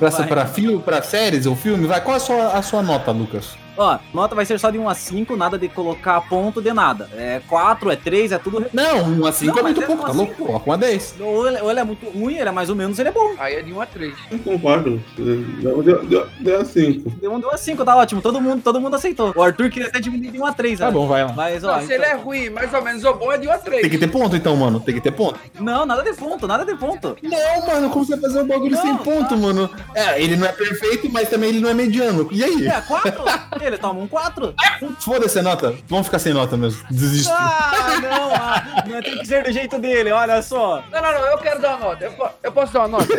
[0.00, 1.86] Pra, pra, filme, pra séries ou filme?
[1.86, 3.56] Vai, qual é a sua, a sua nota, Lucas?
[3.76, 7.08] Ó, nota vai ser só de 1 a 5, nada de colocar ponto de nada.
[7.16, 8.66] É 4, é 3, é tudo.
[8.72, 10.34] Não, 1 a 5 é muito pouco, tá louco?
[10.34, 11.14] Coloca uma 10.
[11.20, 13.34] Ou ele, ou ele é muito ruim, ele é mais ou menos, ele é bom.
[13.38, 14.14] Aí é de 1 a 3.
[14.30, 15.02] Não concordo.
[15.16, 17.10] Deu, deu, deu, deu a 5.
[17.20, 18.20] Deu 1 deu a 5, tá ótimo.
[18.22, 19.32] Todo mundo, todo mundo aceitou.
[19.34, 20.92] O Arthur queria até diminuir de 1 a 3, Tá né?
[20.92, 21.32] bom, vai lá.
[21.32, 21.76] Mas, ó.
[21.76, 23.82] Não, se ele é ruim, mais ou menos o bom é de 1 a 3.
[23.82, 24.80] Tem que ter ponto então, mano.
[24.80, 25.38] Tem que ter ponto.
[25.58, 27.16] Não, nada de ponto, nada de ponto.
[27.22, 29.70] Não, mano, como você vai fazer um bagulho Não, sem ponto, mano?
[29.94, 32.28] É, ele não é perfeito, mas também ele não é mediano.
[32.32, 32.66] E aí?
[32.66, 33.12] É, 4?
[33.64, 34.54] ele toma um 4?
[35.00, 35.74] Foda-se a nota.
[35.88, 36.82] Vamos ficar sem nota mesmo.
[36.90, 37.32] Desisto.
[37.32, 40.82] Ah, não, ah, não tem que ser do jeito dele, olha só.
[40.90, 42.04] Não, não, não, eu quero dar uma nota.
[42.04, 43.14] Eu, eu posso dar uma nota?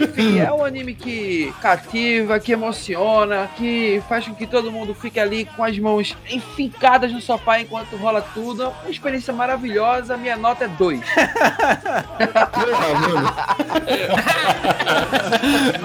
[0.00, 5.18] Enfim, é um anime que cativa, que emociona, que faz com que todo mundo fique
[5.18, 8.68] ali com as mãos enficadas no sofá enquanto rola tudo.
[8.82, 10.16] Uma experiência maravilhosa.
[10.16, 11.00] Minha nota é 2.
[12.52, 13.34] Porra, mano.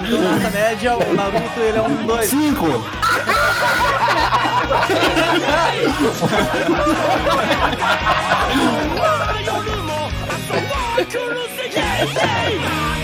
[0.10, 2.30] Nota média, o Naruto ele é um 2.
[9.46, 10.74] 夜も明日は
[11.08, 13.01] 来る世界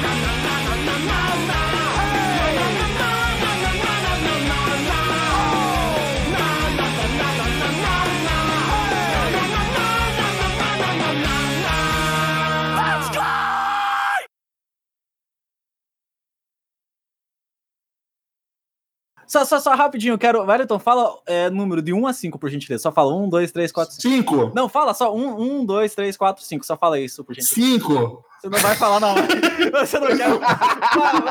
[19.38, 20.42] Só, só, só rapidinho, eu quero.
[20.42, 22.84] Wellington, fala é, número de 1 a 5, por gentileza.
[22.84, 24.02] Só fala 1, 2, 3, 4, 5.
[24.02, 24.52] Cinco.
[24.56, 26.66] Não, fala só 1, 1, 2, 3, 4, 5.
[26.66, 27.54] Só fala isso, por gentileza.
[27.54, 28.26] Cinco.
[28.40, 29.14] Você não vai falar, não.
[29.80, 30.30] Você não quer.
[30.40, 31.22] Fala,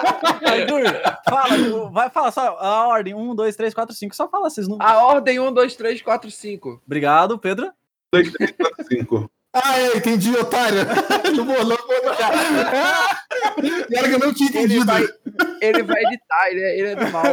[0.44, 0.82] Arthur,
[1.28, 1.90] fala.
[1.90, 4.14] Vai falar só a ordem: 1, 2, 3, 4, 5.
[4.14, 4.92] Só fala esses números.
[4.92, 6.82] A ordem 1, 2, 3, 4, 5.
[6.86, 7.72] Obrigado, Pedro.
[8.12, 9.30] 2, 3, 4, 5.
[9.64, 10.80] Ah, é, entendi, otário.
[11.36, 12.32] Não vou, não vou deixar.
[13.88, 14.84] Pior que eu não tinha Ele entendido.
[14.86, 15.02] vai,
[15.62, 17.24] ele vai editar, ele é, ele é do mal.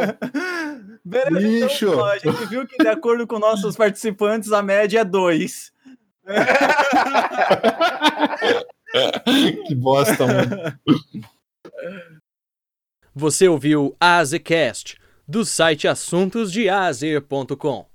[1.04, 1.88] Beleza, Bicho.
[1.88, 5.72] então, a gente viu que, de acordo com nossos participantes, a média é 2.
[9.66, 10.78] Que bosta, mano.
[13.14, 14.96] Você ouviu Azecast,
[15.26, 17.86] do site assuntosdeazer.com.